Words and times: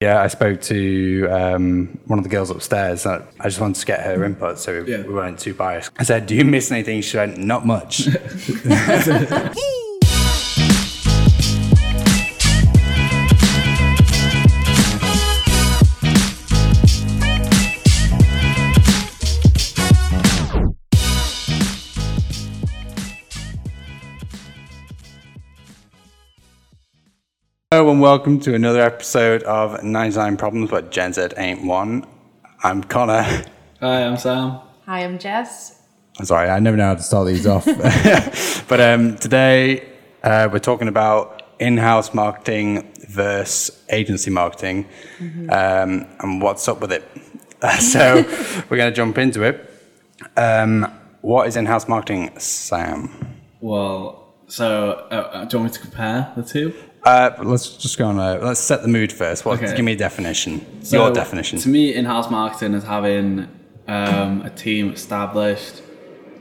Yeah, 0.00 0.22
I 0.22 0.28
spoke 0.28 0.62
to 0.62 1.26
um, 1.30 1.98
one 2.06 2.18
of 2.18 2.22
the 2.22 2.30
girls 2.30 2.48
upstairs. 2.50 3.04
I 3.04 3.22
I 3.38 3.44
just 3.44 3.60
wanted 3.60 3.80
to 3.80 3.84
get 3.86 4.00
her 4.00 4.24
input 4.24 4.58
so 4.58 4.82
Yeah. 4.86 5.02
we 5.02 5.12
weren't 5.12 5.38
too 5.38 5.52
biased. 5.52 5.90
I 5.98 6.04
said, 6.04 6.24
Do 6.26 6.34
you 6.34 6.42
miss 6.46 6.72
anything? 6.72 7.02
She 7.02 7.18
went, 7.18 7.36
Not 7.36 7.66
much. 7.66 8.06
and 27.90 28.00
welcome 28.00 28.38
to 28.38 28.54
another 28.54 28.80
episode 28.80 29.42
of 29.42 29.82
99 29.82 30.36
Problems, 30.36 30.70
but 30.70 30.92
Gen 30.92 31.12
Z 31.12 31.30
ain't 31.36 31.64
one. 31.64 32.06
I'm 32.62 32.84
Connor. 32.84 33.22
Hi, 33.80 34.04
I'm 34.04 34.16
Sam. 34.16 34.60
Hi, 34.86 35.00
I'm 35.00 35.18
Jess. 35.18 35.82
I'm 36.16 36.24
sorry, 36.24 36.48
I 36.48 36.60
never 36.60 36.76
know 36.76 36.84
how 36.84 36.94
to 36.94 37.02
start 37.02 37.26
these 37.26 37.48
off. 37.48 37.64
but 38.68 38.80
um, 38.80 39.16
today 39.16 39.88
uh, 40.22 40.48
we're 40.52 40.60
talking 40.60 40.86
about 40.86 41.42
in-house 41.58 42.14
marketing 42.14 42.92
versus 43.08 43.82
agency 43.90 44.30
marketing, 44.30 44.86
um, 45.50 46.06
and 46.20 46.40
what's 46.40 46.68
up 46.68 46.80
with 46.80 46.92
it. 46.92 47.02
so 47.80 48.22
we're 48.70 48.76
going 48.76 48.92
to 48.92 48.96
jump 48.96 49.18
into 49.18 49.42
it. 49.42 49.68
Um, 50.36 50.86
what 51.22 51.48
is 51.48 51.56
in-house 51.56 51.88
marketing, 51.88 52.38
Sam? 52.38 53.36
Well, 53.60 54.32
so 54.46 55.06
uh, 55.10 55.14
uh, 55.14 55.44
do 55.46 55.56
you 55.56 55.62
want 55.62 55.72
me 55.72 55.76
to 55.76 55.80
compare 55.80 56.32
the 56.36 56.44
two? 56.44 56.72
Uh, 57.04 57.30
let's 57.42 57.76
just 57.76 57.98
go 57.98 58.06
on. 58.06 58.18
Uh, 58.18 58.38
let's 58.42 58.60
set 58.60 58.82
the 58.82 58.88
mood 58.88 59.12
first. 59.12 59.44
What? 59.44 59.62
Okay. 59.62 59.74
Give 59.74 59.84
me 59.84 59.92
a 59.92 59.96
definition. 59.96 60.84
So, 60.84 60.98
Your 60.98 61.12
definition. 61.12 61.58
To 61.60 61.68
me, 61.68 61.94
in-house 61.94 62.30
marketing 62.30 62.74
is 62.74 62.84
having 62.84 63.48
um, 63.88 64.42
a 64.42 64.50
team 64.50 64.92
established, 64.92 65.82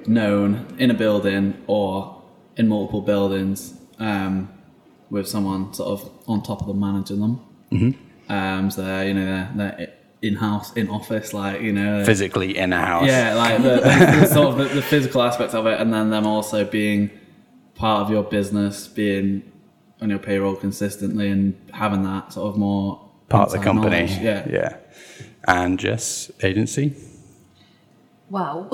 known 0.05 0.75
in 0.77 0.91
a 0.91 0.93
building 0.93 1.61
or 1.67 2.21
in 2.57 2.67
multiple 2.67 3.01
buildings, 3.01 3.73
um, 3.99 4.49
with 5.09 5.27
someone 5.27 5.73
sort 5.73 6.01
of 6.01 6.11
on 6.27 6.43
top 6.43 6.61
of 6.61 6.67
them 6.67 6.79
managing 6.79 7.21
them. 7.21 7.41
Mm-hmm. 7.71 8.31
Um, 8.31 8.69
so 8.69 8.83
they're, 8.83 9.07
you 9.07 9.13
know 9.13 9.25
they're, 9.25 9.51
they're 9.55 9.93
in-house, 10.21 10.73
in 10.73 10.89
office, 10.89 11.33
like 11.33 11.61
you 11.61 11.71
know. 11.71 12.03
Physically 12.03 12.57
in 12.57 12.73
a 12.73 12.85
house. 12.85 13.07
Yeah, 13.07 13.33
like 13.35 13.57
the, 13.63 13.75
the, 13.75 14.19
the 14.19 14.25
sort 14.33 14.47
of 14.49 14.57
the, 14.57 14.75
the 14.75 14.81
physical 14.81 15.23
aspect 15.23 15.53
of 15.53 15.65
it, 15.67 15.79
and 15.79 15.93
then 15.93 16.09
them 16.09 16.27
also 16.27 16.65
being 16.65 17.11
part 17.75 18.03
of 18.03 18.11
your 18.11 18.23
business, 18.23 18.87
being 18.87 19.49
on 20.01 20.09
your 20.09 20.19
payroll 20.19 20.55
consistently, 20.55 21.29
and 21.29 21.55
having 21.73 22.03
that 22.03 22.33
sort 22.33 22.49
of 22.53 22.57
more 22.57 23.05
Part 23.29 23.47
of 23.47 23.51
the 23.53 23.59
company. 23.63 24.05
knowledge. 24.05 24.17
Yeah, 24.19 24.47
Yeah. 24.49 24.75
And 25.47 25.79
just 25.79 26.31
agency. 26.43 26.93
Well, 28.29 28.69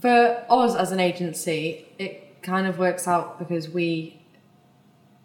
for 0.00 0.44
us 0.50 0.74
as 0.76 0.92
an 0.92 1.00
agency, 1.00 1.86
it 1.98 2.42
kind 2.42 2.66
of 2.66 2.78
works 2.78 3.08
out 3.08 3.38
because 3.38 3.68
we 3.68 4.20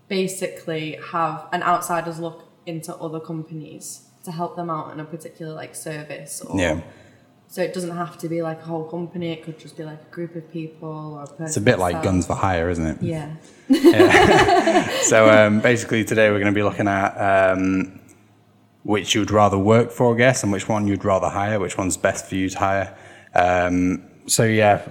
basically 0.07 0.99
have 1.11 1.47
an 1.51 1.63
outsider's 1.63 2.19
look 2.19 2.47
into 2.65 2.95
other 2.95 3.19
companies 3.19 4.07
to 4.23 4.31
help 4.31 4.55
them 4.55 4.69
out 4.69 4.91
in 4.93 4.99
a 4.99 5.05
particular 5.05 5.53
like 5.53 5.75
service. 5.75 6.41
Or, 6.41 6.59
Yeah. 6.59 6.81
So 7.53 7.61
it 7.61 7.71
doesn't 7.71 7.95
have 7.95 8.17
to 8.17 8.27
be 8.27 8.41
like 8.41 8.59
a 8.61 8.65
whole 8.65 8.83
company. 8.83 9.31
It 9.31 9.43
could 9.43 9.59
just 9.59 9.77
be 9.77 9.83
like 9.83 10.01
a 10.01 10.11
group 10.11 10.35
of 10.35 10.51
people 10.51 10.89
or 10.89 11.21
a 11.21 11.27
person. 11.27 11.45
It's 11.45 11.57
a 11.57 11.61
bit 11.61 11.77
like 11.77 11.91
itself. 11.97 12.03
guns 12.03 12.25
for 12.25 12.33
hire, 12.33 12.67
isn't 12.67 12.83
it? 12.83 12.97
Yeah. 12.99 13.35
So 15.03 15.29
um, 15.29 15.59
basically, 15.59 16.03
today 16.03 16.31
we're 16.31 16.39
going 16.39 16.51
to 16.51 16.57
be 16.57 16.63
looking 16.63 16.87
at 16.87 17.11
um, 17.11 17.99
which 18.81 19.13
you'd 19.13 19.29
rather 19.29 19.59
work 19.59 19.91
for, 19.91 20.15
I 20.15 20.17
guess, 20.17 20.41
and 20.41 20.51
which 20.51 20.67
one 20.67 20.87
you'd 20.87 21.05
rather 21.05 21.29
hire, 21.29 21.59
which 21.59 21.77
one's 21.77 21.95
best 21.95 22.25
for 22.25 22.33
you 22.33 22.49
to 22.49 22.57
hire. 22.57 22.97
Um, 23.35 24.03
so 24.25 24.45
yeah, 24.45 24.81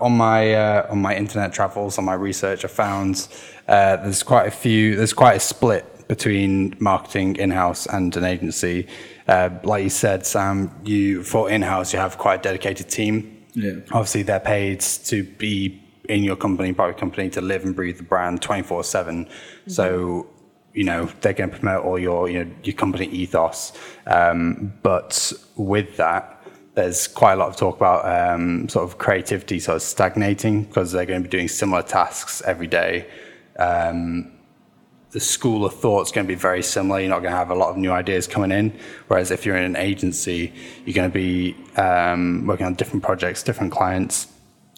on 0.00 0.12
my 0.12 0.54
uh, 0.54 0.86
on 0.90 1.02
my 1.02 1.16
internet 1.16 1.52
travels, 1.52 1.98
on 1.98 2.04
my 2.04 2.14
research, 2.14 2.64
I 2.64 2.68
found 2.68 3.26
uh, 3.66 3.96
there's 3.96 4.22
quite 4.22 4.46
a 4.46 4.52
few. 4.52 4.94
There's 4.94 5.12
quite 5.12 5.34
a 5.34 5.40
split 5.40 5.84
between 6.06 6.76
marketing 6.78 7.36
in-house 7.36 7.86
and 7.86 8.16
an 8.16 8.22
agency. 8.24 8.86
Uh, 9.28 9.50
like 9.62 9.84
you 9.84 9.90
said, 9.90 10.24
Sam, 10.24 10.74
you 10.84 11.22
for 11.22 11.50
in-house 11.50 11.92
you 11.92 11.98
have 11.98 12.16
quite 12.16 12.40
a 12.40 12.42
dedicated 12.42 12.88
team. 12.88 13.46
Yeah. 13.52 13.72
Obviously, 13.92 14.22
they're 14.22 14.40
paid 14.40 14.80
to 14.80 15.22
be 15.22 15.82
in 16.08 16.24
your 16.24 16.36
company, 16.36 16.72
private 16.72 16.96
company, 16.96 17.28
to 17.30 17.40
live 17.40 17.64
and 17.64 17.76
breathe 17.76 17.98
the 17.98 18.02
brand 18.02 18.40
24 18.40 18.84
7. 18.84 19.28
So, 19.66 20.26
you 20.72 20.84
know, 20.84 21.06
they're 21.20 21.34
going 21.34 21.50
to 21.50 21.56
promote 21.58 21.84
all 21.84 21.98
your, 21.98 22.30
you 22.30 22.44
know, 22.44 22.50
your 22.62 22.74
company 22.74 23.06
ethos. 23.06 23.72
Um, 24.06 24.72
but 24.82 25.32
with 25.56 25.96
that, 25.98 26.42
there's 26.74 27.08
quite 27.08 27.34
a 27.34 27.36
lot 27.36 27.48
of 27.48 27.56
talk 27.56 27.76
about 27.76 28.06
um, 28.06 28.68
sort 28.68 28.84
of 28.84 28.98
creativity 28.98 29.58
sort 29.58 29.76
of 29.76 29.82
stagnating 29.82 30.62
because 30.64 30.92
they're 30.92 31.06
going 31.06 31.22
to 31.22 31.28
be 31.28 31.36
doing 31.36 31.48
similar 31.48 31.82
tasks 31.82 32.40
every 32.42 32.68
day. 32.68 33.06
Um, 33.58 34.37
the 35.10 35.20
school 35.20 35.64
of 35.64 35.74
thought's 35.74 36.12
going 36.12 36.26
to 36.26 36.28
be 36.28 36.38
very 36.38 36.62
similar. 36.62 37.00
You're 37.00 37.08
not 37.08 37.20
going 37.20 37.32
to 37.32 37.38
have 37.38 37.50
a 37.50 37.54
lot 37.54 37.70
of 37.70 37.76
new 37.76 37.90
ideas 37.90 38.26
coming 38.26 38.52
in. 38.52 38.78
Whereas 39.06 39.30
if 39.30 39.46
you're 39.46 39.56
in 39.56 39.64
an 39.64 39.76
agency, 39.76 40.52
you're 40.84 40.94
going 40.94 41.10
to 41.10 41.14
be 41.14 41.56
um, 41.76 42.46
working 42.46 42.66
on 42.66 42.74
different 42.74 43.02
projects, 43.02 43.42
different 43.42 43.72
clients. 43.72 44.26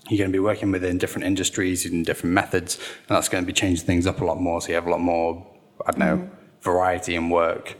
You're 0.09 0.19
going 0.19 0.31
to 0.31 0.37
be 0.37 0.41
working 0.41 0.71
within 0.71 0.99
different 0.99 1.27
industries 1.27 1.85
using 1.85 2.03
different 2.03 2.35
methods, 2.35 2.77
and 3.09 3.17
that's 3.17 3.29
going 3.29 3.45
to 3.45 3.47
be 3.47 3.53
changing 3.53 3.87
things 3.87 4.07
up 4.07 4.21
a 4.21 4.25
lot 4.25 4.41
more. 4.41 4.61
So 4.61 4.69
you 4.69 4.75
have 4.75 4.87
a 4.87 4.91
lot 4.91 5.01
more, 5.01 5.47
I 5.87 5.93
don't 5.93 6.01
know, 6.01 6.31
variety 6.63 7.15
in 7.15 7.29
work. 7.29 7.77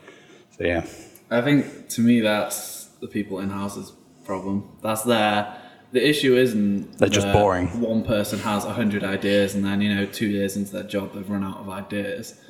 So 0.57 0.65
yeah, 0.65 0.87
I 1.31 1.41
think 1.41 1.89
to 1.91 2.01
me 2.01 2.21
that's 2.21 2.85
the 3.01 3.09
people 3.09 3.41
in 3.41 3.51
house's 3.51 3.93
problem. 4.25 4.77
That's 4.83 5.03
their 5.03 5.60
the 5.93 6.07
issue 6.09 6.37
isn't 6.37 6.99
They're 6.99 7.09
just 7.09 7.33
boring. 7.33 7.81
One 7.81 8.03
person 8.05 8.39
has 8.41 8.65
a 8.65 8.73
hundred 8.73 9.05
ideas, 9.05 9.55
and 9.55 9.65
then 9.65 9.81
you 9.81 9.95
know 9.95 10.07
two 10.07 10.27
years 10.27 10.57
into 10.57 10.73
their 10.73 10.83
job 10.85 11.15
they've 11.15 11.29
run 11.29 11.45
out 11.45 11.59
of 11.59 11.69
ideas. 11.69 12.41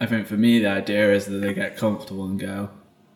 I 0.00 0.06
think 0.06 0.26
for 0.26 0.36
me 0.36 0.58
the 0.58 0.68
idea 0.70 1.12
is 1.12 1.26
that 1.26 1.38
they 1.38 1.54
get 1.54 1.76
comfortable 1.76 2.24
and 2.24 2.38
go, 2.38 2.70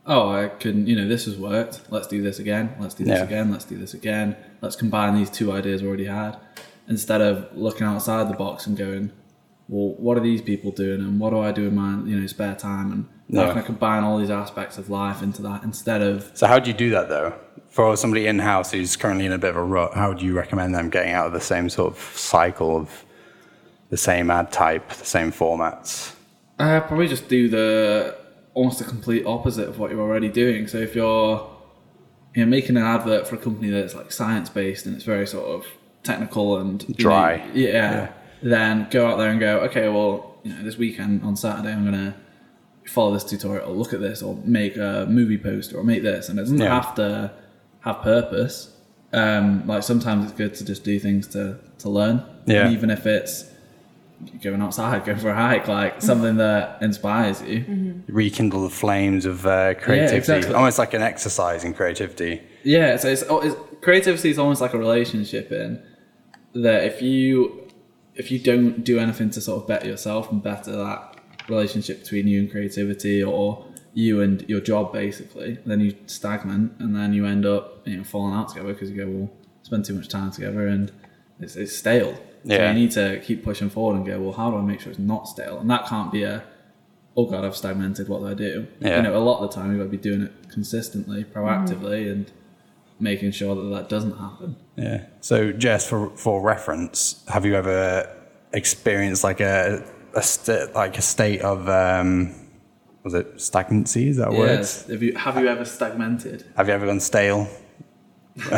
"Oh, 0.07 0.31
I 0.31 0.49
can, 0.49 0.87
you 0.87 0.97
know, 0.97 1.07
this 1.09 1.25
has 1.27 1.37
worked. 1.37 1.81
Let's 1.91 2.07
do 2.07 2.23
this 2.23 2.39
again. 2.39 2.75
Let's 2.81 2.95
do 2.95 3.05
this 3.05 3.19
Yeah. 3.19 3.25
again. 3.25 3.51
Let's 3.51 3.65
do 3.65 3.77
this 3.77 3.95
again. 3.95 4.37
Let's 4.61 4.77
combine 4.77 5.15
these 5.17 5.31
two 5.31 5.53
ideas 5.53 5.83
we 5.83 5.89
already 5.89 6.07
had." 6.07 6.37
Instead 6.89 7.21
of 7.21 7.49
looking 7.55 7.87
outside 7.87 8.29
the 8.31 8.37
box 8.37 8.67
and 8.67 8.77
going, 8.77 9.11
well, 9.69 9.95
what 9.97 10.17
are 10.17 10.21
these 10.21 10.43
people 10.43 10.71
doing, 10.71 11.01
and 11.01 11.21
what 11.21 11.31
do 11.31 11.41
I 11.41 11.53
do 11.53 11.69
in 11.69 11.75
my 11.75 12.09
you 12.09 12.19
know 12.19 12.27
spare 12.27 12.55
time, 12.55 12.93
and 12.93 13.39
how 13.39 13.51
can 13.51 13.59
I 13.59 13.63
combine 13.63 14.05
all 14.05 14.19
these 14.19 14.31
aspects 14.31 14.79
of 14.79 14.91
life 14.91 15.23
into 15.23 15.43
that 15.43 15.63
instead 15.63 16.03
of 16.03 16.31
So 16.35 16.47
how 16.47 16.59
do 16.59 16.71
you 16.71 16.77
do 16.77 16.91
that 16.91 17.09
though? 17.09 17.35
For 17.69 17.97
somebody 17.97 18.27
in 18.27 18.39
house 18.39 18.73
who's 18.73 18.97
currently 18.97 19.27
in 19.27 19.33
a 19.33 19.39
bit 19.39 19.51
of 19.51 19.57
a 19.57 19.63
rut, 19.63 19.95
how 19.95 20.09
would 20.09 20.23
you 20.23 20.35
recommend 20.35 20.75
them 20.75 20.89
getting 20.89 21.13
out 21.13 21.27
of 21.27 21.33
the 21.33 21.41
same 21.41 21.69
sort 21.69 21.93
of 21.93 22.03
cycle 22.17 22.77
of 22.77 23.05
the 23.91 23.97
same 23.97 24.31
ad 24.31 24.51
type, 24.51 24.89
the 24.89 25.05
same 25.05 25.31
formats? 25.31 26.15
uh, 26.59 26.81
probably 26.81 27.09
just 27.09 27.29
do 27.29 27.49
the 27.49 28.17
almost 28.55 28.79
the 28.79 28.85
complete 28.85 29.25
opposite 29.27 29.69
of 29.69 29.79
what 29.79 29.91
you're 29.91 30.01
already 30.01 30.29
doing. 30.29 30.67
So 30.67 30.79
if 30.79 30.95
you're 30.95 31.49
you 32.35 32.45
know 32.45 32.51
making 32.51 32.77
an 32.77 32.83
advert 32.83 33.27
for 33.27 33.37
a 33.37 33.39
company 33.39 33.71
that's 33.71 33.95
like 33.95 34.13
science 34.13 34.49
based 34.49 34.87
and 34.87 34.95
it's 34.95 35.05
very 35.05 35.27
sort 35.27 35.47
of 35.47 35.67
technical 36.03 36.59
and 36.59 36.83
you 36.83 36.89
know, 36.89 36.95
Dry. 36.97 37.51
yeah, 37.55 38.13
then 38.43 38.87
go 38.91 39.07
out 39.07 39.17
there 39.19 39.31
and 39.31 39.41
go, 39.41 39.61
okay, 39.61 39.89
well, 39.89 40.37
you 40.43 40.53
know, 40.53 40.63
this 40.63 40.77
weekend 40.79 41.23
on 41.23 41.37
Saturday 41.37 41.73
I'm 41.73 41.85
gonna 41.85 42.15
follow 42.87 43.13
this 43.13 43.25
tutorial, 43.25 43.71
or 43.71 43.75
look 43.75 43.93
at 43.93 44.01
this, 44.01 44.23
or 44.23 44.37
make 44.45 44.77
a 44.77 45.07
movie 45.09 45.39
poster, 45.39 45.77
or 45.77 45.85
make 45.85 46.03
this, 46.03 46.29
and 46.29 46.39
it 46.39 46.43
doesn't 46.43 46.59
Yeah. 46.59 46.81
have 46.83 46.95
to 46.97 47.33
have 47.81 48.01
purpose. 48.03 48.75
Um, 49.13 49.67
like 49.67 49.83
sometimes 49.83 50.25
it's 50.27 50.35
good 50.35 50.55
to 50.55 50.65
just 50.65 50.85
do 50.85 50.99
things 50.99 51.27
to 51.29 51.57
to 51.79 51.89
learn, 51.89 52.23
Yeah. 52.47 52.71
even 52.71 52.91
if 52.91 53.07
it's 53.07 53.45
going 54.43 54.61
outside, 54.61 55.05
going 55.07 55.19
for 55.19 55.31
a 55.31 55.35
hike, 55.35 55.69
like 55.69 56.03
something 56.03 56.37
that 56.39 56.79
inspires 56.83 57.41
you. 57.43 58.03
rekindle 58.09 58.63
the 58.65 58.71
flames 58.71 59.25
of 59.27 59.47
uh, 59.47 59.75
creativity. 59.75 60.17
exactly. 60.17 60.55
Almost 60.55 60.79
like 60.79 60.93
an 60.95 61.03
exercise 61.03 61.63
in 61.65 61.73
creativity. 61.75 62.41
Yeah, 62.65 62.97
so 62.97 63.09
it's, 63.09 63.23
it's 63.23 63.57
creativity 63.81 64.31
is 64.31 64.39
almost 64.39 64.61
like 64.61 64.75
a 64.75 64.79
relationship 64.79 65.53
in 65.53 65.81
that 66.55 66.85
if 66.85 67.01
you 67.01 67.68
if 68.19 68.31
you 68.31 68.39
don't 68.39 68.85
do 68.85 68.99
anything 68.99 69.31
to 69.31 69.41
sort 69.41 69.63
of 69.63 69.67
better 69.69 69.87
yourself 69.87 70.31
and 70.31 70.43
better 70.43 70.73
that 70.73 71.17
relationship 71.49 72.03
between 72.03 72.27
you 72.29 72.41
and 72.41 72.51
creativity 72.51 73.23
or 73.23 73.65
you 73.95 74.21
and 74.21 74.43
your 74.49 74.61
job 74.61 74.93
basically, 74.93 75.59
then 75.65 75.81
you 75.81 75.95
stagnate 76.07 76.71
and 76.81 76.95
then 76.95 77.13
you 77.13 77.25
end 77.27 77.47
up 77.47 77.87
you 77.89 77.97
know 77.97 78.05
falling 78.05 78.35
out 78.35 78.49
together 78.51 78.73
because 78.75 78.91
you 78.91 78.97
go 78.97 79.09
well 79.11 79.31
spend 79.63 79.85
too 79.85 79.95
much 79.95 80.09
time 80.09 80.31
together 80.31 80.67
and 80.67 80.93
it's, 81.41 81.57
it's 81.57 81.75
stale. 81.77 82.15
So 82.15 82.21
Yeah. 82.55 82.73
you 82.73 82.79
need 82.79 82.91
to 82.93 83.21
keep 83.25 83.43
pushing 83.45 83.71
forward 83.71 83.97
and 83.97 84.07
go 84.07 84.21
well 84.21 84.33
how 84.33 84.51
do 84.51 84.57
I 84.59 84.63
make 84.63 84.81
sure 84.81 84.91
it's 84.91 84.99
not 85.01 85.27
stale 85.29 85.59
and 85.61 85.71
that 85.71 85.87
can't 85.87 86.13
be 86.13 86.23
a 86.25 86.43
oh 87.17 87.27
god 87.27 87.45
I've 87.45 87.57
stagnated 87.57 88.09
what 88.09 88.21
do 88.21 88.29
I 88.29 88.35
do? 88.35 88.67
Yeah. 88.81 88.97
You 88.99 89.03
know 89.05 89.17
a 89.17 89.25
lot 89.31 89.43
of 89.43 89.51
the 89.51 89.55
time 89.57 89.71
you've 89.71 89.79
got 89.79 89.85
to 89.85 89.91
be 89.91 89.97
doing 89.97 90.23
it 90.23 90.33
consistently, 90.51 91.25
proactively 91.25 92.11
and 92.13 92.31
making 93.01 93.31
sure 93.33 93.55
that 93.55 93.69
that 93.77 93.89
doesn't 93.89 94.17
happen. 94.19 94.57
Yeah. 94.77 95.07
So, 95.21 95.53
Jess, 95.53 95.89
for 95.89 96.11
for 96.17 96.41
reference, 96.43 97.25
have 97.29 97.45
you 97.45 97.55
ever 97.55 98.09
experienced 98.53 99.25
like 99.25 99.41
a 99.41 99.85
a 100.15 100.23
st- 100.23 100.75
like 100.75 100.99
a 100.99 101.03
state 101.03 101.41
of 101.43 101.69
um, 101.69 102.35
was 103.05 103.15
it 103.15 103.41
stagnancy? 103.41 104.09
Is 104.09 104.17
that 104.17 104.29
a 104.29 104.33
word? 104.33 104.59
Yes. 104.59 104.87
Have 104.89 105.03
you 105.03 105.15
have 105.17 105.39
you 105.39 105.49
ever 105.49 105.65
stagnated? 105.65 106.45
Have 106.57 106.69
you 106.69 106.75
ever 106.75 106.87
gone 106.87 107.01
stale? 107.01 107.49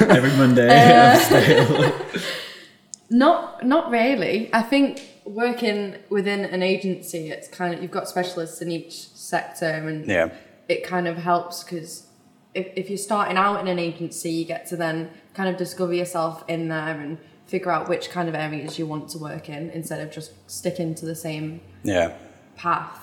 Every 0.00 0.30
Monday. 0.36 0.68
I'm 0.70 1.20
stale. 1.20 1.92
Not 3.12 3.66
not 3.66 3.90
really. 3.90 4.48
I 4.52 4.62
think 4.62 5.02
working 5.24 5.96
within 6.10 6.44
an 6.44 6.62
agency, 6.62 7.30
it's 7.30 7.48
kind 7.48 7.74
of 7.74 7.82
you've 7.82 7.90
got 7.90 8.08
specialists 8.08 8.62
in 8.62 8.70
each 8.70 9.08
sector, 9.14 9.66
and 9.66 10.06
Yeah. 10.06 10.30
It 10.70 10.86
kind 10.86 11.08
of 11.08 11.16
helps 11.16 11.64
because 11.64 12.06
if, 12.54 12.68
if 12.76 12.88
you're 12.88 12.98
starting 13.10 13.36
out 13.36 13.60
in 13.60 13.68
an 13.68 13.78
agency, 13.78 14.30
you 14.30 14.44
get 14.44 14.66
to 14.66 14.76
then 14.76 15.10
kind 15.34 15.48
of 15.48 15.56
discover 15.56 15.92
yourself 15.92 16.44
in 16.48 16.68
there 16.68 16.98
and 17.00 17.18
figure 17.46 17.70
out 17.72 17.88
which 17.88 18.10
kind 18.10 18.28
of 18.28 18.34
areas 18.34 18.78
you 18.78 18.86
want 18.86 19.08
to 19.10 19.18
work 19.18 19.48
in 19.48 19.70
instead 19.70 20.00
of 20.00 20.12
just 20.12 20.32
sticking 20.48 20.94
to 20.94 21.04
the 21.04 21.14
same 21.16 21.60
Yeah. 21.82 22.12
path. 22.56 22.98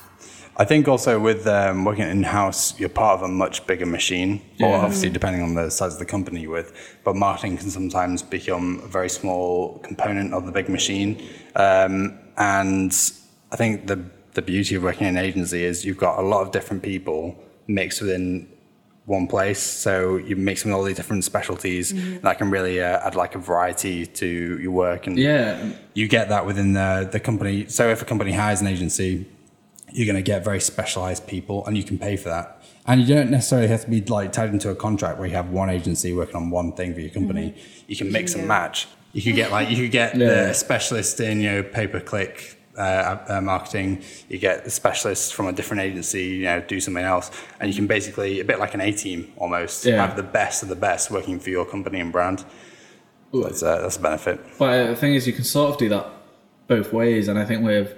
I 0.60 0.66
think 0.66 0.88
also 0.88 1.20
with 1.20 1.46
um, 1.46 1.86
working 1.86 2.08
in 2.10 2.24
house, 2.24 2.80
you're 2.80 2.90
part 2.90 3.20
of 3.20 3.24
a 3.24 3.28
much 3.28 3.68
bigger 3.68 3.86
machine, 3.86 4.42
yeah. 4.56 4.68
or 4.68 4.76
obviously 4.78 5.10
depending 5.10 5.44
on 5.44 5.54
the 5.54 5.70
size 5.70 5.94
of 5.94 6.00
the 6.00 6.06
company 6.06 6.42
you're 6.42 6.52
with. 6.52 6.98
But 7.04 7.16
marketing 7.16 7.58
can 7.58 7.70
sometimes 7.70 8.24
become 8.24 8.82
a 8.84 8.88
very 8.88 9.10
small 9.10 9.78
component 9.80 10.34
of 10.34 10.46
the 10.48 10.52
big 10.52 10.68
machine. 10.68 11.22
Um, 11.56 12.18
and 12.38 12.92
I 13.52 13.56
think 13.56 13.88
the 13.88 14.00
the 14.34 14.42
beauty 14.44 14.76
of 14.76 14.84
working 14.84 15.08
in 15.08 15.18
an 15.18 15.24
agency 15.26 15.64
is 15.64 15.84
you've 15.84 15.98
got 15.98 16.20
a 16.20 16.22
lot 16.22 16.42
of 16.44 16.52
different 16.52 16.84
people 16.84 17.36
mixed 17.68 18.02
within 18.02 18.48
one 19.06 19.28
place. 19.28 19.62
So 19.62 20.18
you 20.18 20.36
mix 20.36 20.66
with 20.66 20.74
all 20.74 20.84
these 20.84 20.98
different 20.98 21.24
specialties, 21.24 21.92
and 21.92 22.22
that 22.24 22.38
can 22.38 22.50
really 22.52 22.82
uh, 22.82 23.06
add 23.08 23.16
like 23.16 23.36
a 23.36 23.40
variety 23.40 24.06
to 24.06 24.26
your 24.60 24.72
work. 24.72 25.08
And 25.08 25.18
Yeah. 25.18 25.72
you 25.94 26.08
get 26.08 26.30
that 26.30 26.46
within 26.46 26.74
the, 26.74 27.08
the 27.12 27.20
company. 27.20 27.68
So 27.70 27.90
if 27.90 28.02
a 28.02 28.06
company 28.06 28.34
hires 28.34 28.60
an 28.62 28.68
agency, 28.68 29.26
you're 29.94 30.06
going 30.06 30.18
to 30.18 30.22
get 30.32 30.44
very 30.44 30.60
specialized 30.60 31.26
people 31.28 31.66
and 31.66 31.78
you 31.78 31.84
can 31.84 31.98
pay 31.98 32.18
for 32.18 32.28
that. 32.28 32.62
And 32.86 33.00
you 33.02 33.16
don't 33.16 33.32
necessarily 33.32 33.70
have 33.70 33.86
to 33.86 33.90
be 33.90 34.02
like 34.02 34.34
tied 34.34 34.50
into 34.50 34.70
a 34.70 34.76
contract 34.76 35.18
where 35.20 35.28
you 35.28 35.36
have 35.36 35.50
one 35.50 35.70
agency 35.70 36.12
working 36.14 36.36
on 36.36 36.50
one 36.50 36.74
thing 36.74 36.94
for 36.94 37.00
your 37.00 37.10
company. 37.10 37.56
You 37.88 37.96
can 37.96 38.12
mix 38.12 38.36
and 38.36 38.46
match. 38.48 38.88
You 39.14 39.22
could 39.22 39.36
get 39.36 39.52
like, 39.52 39.70
you 39.70 39.78
could 39.78 39.92
get 39.92 40.16
Yeah. 40.18 40.28
the 40.48 40.54
specialist 40.54 41.20
in, 41.22 41.40
you 41.40 41.50
know, 41.52 41.64
pay 41.64 41.88
per 41.88 42.02
click. 42.02 42.57
Uh, 42.78 43.18
uh, 43.28 43.42
marketing, 43.42 44.04
you 44.30 44.38
get 44.38 44.72
specialists 44.72 45.32
from 45.32 45.48
a 45.48 45.52
different 45.52 45.82
agency, 45.82 46.26
you 46.26 46.44
know, 46.44 46.62
do 46.62 46.80
something 46.80 47.04
else, 47.04 47.32
and 47.60 47.70
you 47.72 47.76
can 47.76 47.88
basically 47.88 48.40
a 48.40 48.46
bit 48.46 48.60
like 48.60 48.76
an 48.76 48.82
A 48.82 48.92
team 48.92 49.34
almost 49.38 49.84
Yeah. 49.84 50.06
have 50.06 50.16
the 50.16 50.22
best 50.22 50.62
of 50.62 50.70
the 50.70 50.76
best 50.76 51.10
working 51.10 51.40
for 51.40 51.50
your 51.50 51.66
company 51.66 52.00
and 52.00 52.12
brand. 52.12 52.46
That's 53.34 53.64
uh, 53.64 53.82
that's 53.82 53.98
a 53.98 54.02
benefit. 54.02 54.40
But 54.60 54.88
the 54.88 54.96
thing 54.96 55.16
is, 55.16 55.26
you 55.26 55.34
can 55.34 55.44
sort 55.44 55.72
of 55.72 55.78
do 55.80 55.90
that 55.90 56.06
both 56.68 56.94
ways, 56.94 57.28
and 57.28 57.40
I 57.40 57.46
think 57.46 57.64
with 57.66 57.96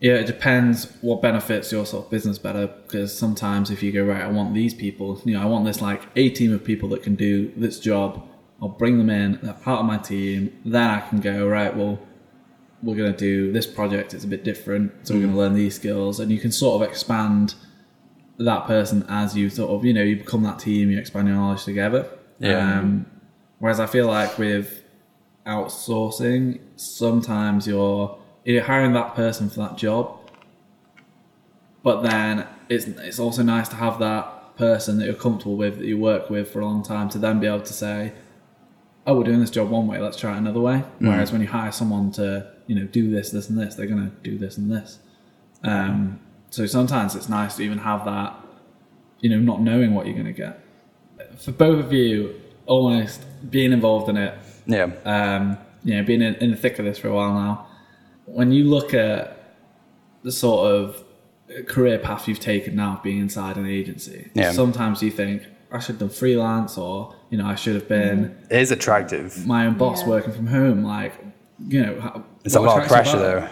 yeah, 0.00 0.14
it 0.14 0.26
depends 0.26 0.92
what 1.00 1.22
benefits 1.22 1.72
your 1.72 1.86
sort 1.86 2.04
of 2.06 2.10
business 2.10 2.38
better. 2.38 2.66
Because 2.66 3.16
sometimes 3.16 3.70
if 3.70 3.82
you 3.82 3.90
go 3.90 4.04
right, 4.04 4.22
I 4.22 4.28
want 4.28 4.54
these 4.54 4.74
people, 4.74 5.20
you 5.24 5.34
know, 5.34 5.42
I 5.42 5.46
want 5.46 5.64
this 5.64 5.80
like 5.80 6.02
a 6.14 6.28
team 6.28 6.52
of 6.52 6.62
people 6.62 6.88
that 6.90 7.02
can 7.02 7.14
do 7.14 7.52
this 7.56 7.80
job. 7.80 8.22
I'll 8.62 8.68
bring 8.68 8.98
them 8.98 9.10
in, 9.10 9.38
they're 9.42 9.52
part 9.54 9.80
of 9.80 9.86
my 9.86 9.98
team. 9.98 10.52
Then 10.64 10.88
I 10.88 11.00
can 11.00 11.20
go 11.20 11.48
right. 11.48 11.74
Well, 11.76 11.98
we're 12.84 12.96
going 12.96 13.12
to 13.12 13.18
do 13.18 13.52
this 13.52 13.66
project. 13.66 14.14
It's 14.14 14.24
a 14.24 14.28
bit 14.28 14.44
different, 14.44 14.92
so 15.06 15.14
we're 15.14 15.20
going 15.20 15.32
to 15.32 15.38
learn 15.38 15.54
these 15.54 15.74
skills, 15.74 16.20
and 16.20 16.30
you 16.30 16.38
can 16.38 16.52
sort 16.52 16.82
of 16.82 16.88
expand 16.88 17.54
that 18.38 18.66
person 18.66 19.04
as 19.08 19.36
you 19.36 19.48
sort 19.48 19.70
of 19.70 19.84
you 19.84 19.92
know 19.92 20.02
you 20.02 20.16
become 20.16 20.42
that 20.42 20.58
team. 20.58 20.90
You 20.90 20.98
expand 20.98 21.28
your 21.28 21.36
knowledge 21.36 21.64
together. 21.64 22.08
Yeah. 22.38 22.78
Um, 22.78 23.06
whereas 23.58 23.80
I 23.80 23.86
feel 23.86 24.06
like 24.06 24.38
with 24.38 24.82
outsourcing, 25.46 26.60
sometimes 26.76 27.66
you're 27.66 28.18
you're 28.44 28.62
hiring 28.62 28.92
that 28.92 29.14
person 29.14 29.48
for 29.48 29.60
that 29.60 29.76
job, 29.76 30.20
but 31.82 32.02
then 32.02 32.46
it's 32.68 32.86
it's 32.86 33.18
also 33.18 33.42
nice 33.42 33.68
to 33.68 33.76
have 33.76 33.98
that 34.00 34.56
person 34.56 34.98
that 34.98 35.06
you're 35.06 35.14
comfortable 35.14 35.56
with 35.56 35.78
that 35.78 35.84
you 35.84 35.98
work 35.98 36.30
with 36.30 36.52
for 36.52 36.60
a 36.60 36.64
long 36.64 36.82
time 36.82 37.08
to 37.08 37.18
then 37.18 37.40
be 37.40 37.46
able 37.46 37.60
to 37.60 37.72
say, 37.72 38.12
"Oh, 39.06 39.16
we're 39.18 39.24
doing 39.24 39.40
this 39.40 39.50
job 39.50 39.70
one 39.70 39.86
way. 39.86 39.98
Let's 39.98 40.16
try 40.16 40.34
it 40.34 40.38
another 40.38 40.60
way." 40.60 40.82
Whereas 40.98 41.32
when 41.32 41.40
you 41.40 41.48
hire 41.48 41.72
someone 41.72 42.10
to 42.12 42.46
you 42.66 42.74
know 42.74 42.84
do 42.84 43.10
this, 43.10 43.30
this, 43.30 43.48
and 43.50 43.58
this, 43.58 43.74
they're 43.74 43.86
gonna 43.86 44.12
do 44.22 44.38
this 44.38 44.56
and 44.58 44.70
this. 44.70 44.98
Um, 45.62 46.20
so 46.50 46.66
sometimes 46.66 47.14
it's 47.14 47.28
nice 47.28 47.56
to 47.56 47.62
even 47.62 47.78
have 47.78 48.04
that, 48.04 48.34
you 49.20 49.28
know, 49.30 49.38
not 49.38 49.60
knowing 49.60 49.94
what 49.94 50.06
you're 50.06 50.16
gonna 50.16 50.32
get. 50.32 50.60
For 51.38 51.52
both 51.52 51.84
of 51.84 51.92
you, 51.92 52.34
almost 52.66 53.22
being 53.50 53.72
involved 53.72 54.08
in 54.08 54.16
it 54.16 54.38
Yeah. 54.66 54.90
um, 55.04 55.58
you 55.84 55.96
know, 55.96 56.02
being 56.04 56.22
in, 56.22 56.34
in 56.36 56.50
the 56.50 56.56
thick 56.56 56.78
of 56.78 56.84
this 56.84 56.98
for 56.98 57.08
a 57.08 57.14
while 57.14 57.34
now, 57.34 57.66
when 58.26 58.52
you 58.52 58.64
look 58.64 58.94
at 58.94 59.36
the 60.22 60.32
sort 60.32 60.72
of 60.72 61.02
career 61.66 61.98
path 61.98 62.26
you've 62.28 62.40
taken 62.40 62.74
now, 62.76 63.00
being 63.02 63.18
inside 63.18 63.56
an 63.56 63.66
agency, 63.66 64.30
Yeah. 64.34 64.52
sometimes 64.52 65.02
you 65.02 65.10
think 65.10 65.42
I 65.74 65.80
should 65.80 65.94
have 65.94 65.98
done 65.98 66.08
freelance, 66.08 66.78
or 66.78 67.14
you 67.30 67.36
know, 67.38 67.46
I 67.46 67.56
should 67.56 67.74
have 67.74 67.88
been 67.88 68.36
It 68.48 68.60
is 68.60 68.70
attractive. 68.70 69.44
my 69.46 69.66
own 69.66 69.74
boss 69.76 70.02
Yeah. 70.02 70.08
working 70.08 70.32
from 70.32 70.46
home. 70.46 70.84
Like, 70.84 71.12
you 71.68 71.82
know, 71.84 72.22
It's 72.44 72.54
a 72.54 72.60
lot 72.60 72.80
of 72.82 72.86
pressure, 72.88 73.18
though. 73.18 73.48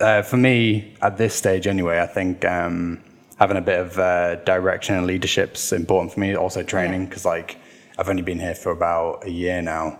Uh, 0.00 0.22
for 0.22 0.36
me, 0.36 0.94
at 1.02 1.16
this 1.16 1.34
stage 1.34 1.66
anyway, 1.66 2.00
I 2.00 2.06
think 2.06 2.44
um, 2.44 3.00
having 3.38 3.56
a 3.56 3.60
bit 3.60 3.80
of 3.80 3.98
uh, 3.98 4.36
direction 4.44 4.94
and 4.96 5.06
leadership 5.06 5.54
is 5.56 5.72
important 5.72 6.12
for 6.12 6.20
me. 6.20 6.36
Also, 6.36 6.62
training 6.62 7.06
because 7.06 7.24
like 7.24 7.58
I've 7.98 8.08
only 8.08 8.22
been 8.22 8.38
here 8.38 8.54
for 8.54 8.70
about 8.70 9.24
a 9.26 9.30
year 9.30 9.60
now. 9.60 9.98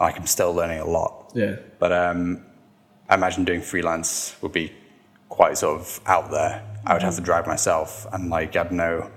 Like 0.00 0.18
I'm 0.18 0.26
still 0.26 0.52
learning 0.52 0.80
a 0.80 0.84
lot. 0.86 1.30
Yeah, 1.34 1.56
But 1.78 1.92
um, 1.92 2.44
I 3.08 3.14
imagine 3.14 3.44
doing 3.44 3.62
freelance 3.62 4.34
would 4.42 4.52
be 4.52 4.72
quite 5.28 5.56
sort 5.56 5.80
of 5.80 6.00
out 6.06 6.30
there. 6.32 6.62
I 6.84 6.92
would 6.94 7.02
have 7.02 7.14
to 7.14 7.20
drive 7.22 7.46
myself, 7.46 8.06
and 8.12 8.28
like 8.28 8.50
I 8.56 8.64
don't 8.64 8.72
know 8.72 9.08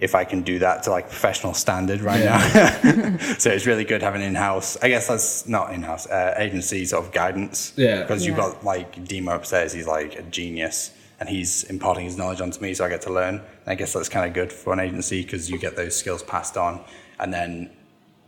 if 0.00 0.14
I 0.14 0.24
can 0.24 0.42
do 0.42 0.60
that 0.60 0.84
to 0.84 0.90
like 0.90 1.08
professional 1.08 1.54
standard 1.54 2.00
right 2.00 2.24
now. 2.24 2.38
so 3.38 3.50
it's 3.50 3.66
really 3.66 3.84
good 3.84 4.02
having 4.02 4.22
in-house. 4.22 4.76
I 4.82 4.88
guess 4.88 5.08
that's 5.08 5.48
not 5.48 5.74
in-house 5.74 6.06
uh, 6.06 6.34
agency 6.38 6.84
sort 6.84 7.04
of 7.04 7.12
guidance. 7.12 7.72
Yeah. 7.76 8.02
because 8.02 8.24
you've 8.24 8.36
got 8.36 8.64
like 8.64 9.04
Demo 9.04 9.34
upstairs. 9.34 9.72
He's 9.72 9.86
like 9.86 10.16
a 10.16 10.22
genius, 10.22 10.92
and 11.20 11.28
he's 11.28 11.64
imparting 11.64 12.04
his 12.04 12.16
knowledge 12.16 12.40
onto 12.40 12.60
me, 12.60 12.74
so 12.74 12.84
I 12.84 12.88
get 12.88 13.02
to 13.02 13.12
learn. 13.12 13.36
And 13.36 13.66
I 13.66 13.74
guess 13.74 13.92
that's 13.92 14.08
kind 14.08 14.26
of 14.26 14.34
good 14.34 14.52
for 14.52 14.72
an 14.72 14.80
agency 14.80 15.22
because 15.22 15.50
you 15.50 15.58
get 15.58 15.76
those 15.76 15.96
skills 15.96 16.22
passed 16.22 16.56
on, 16.56 16.84
and 17.18 17.32
then 17.32 17.70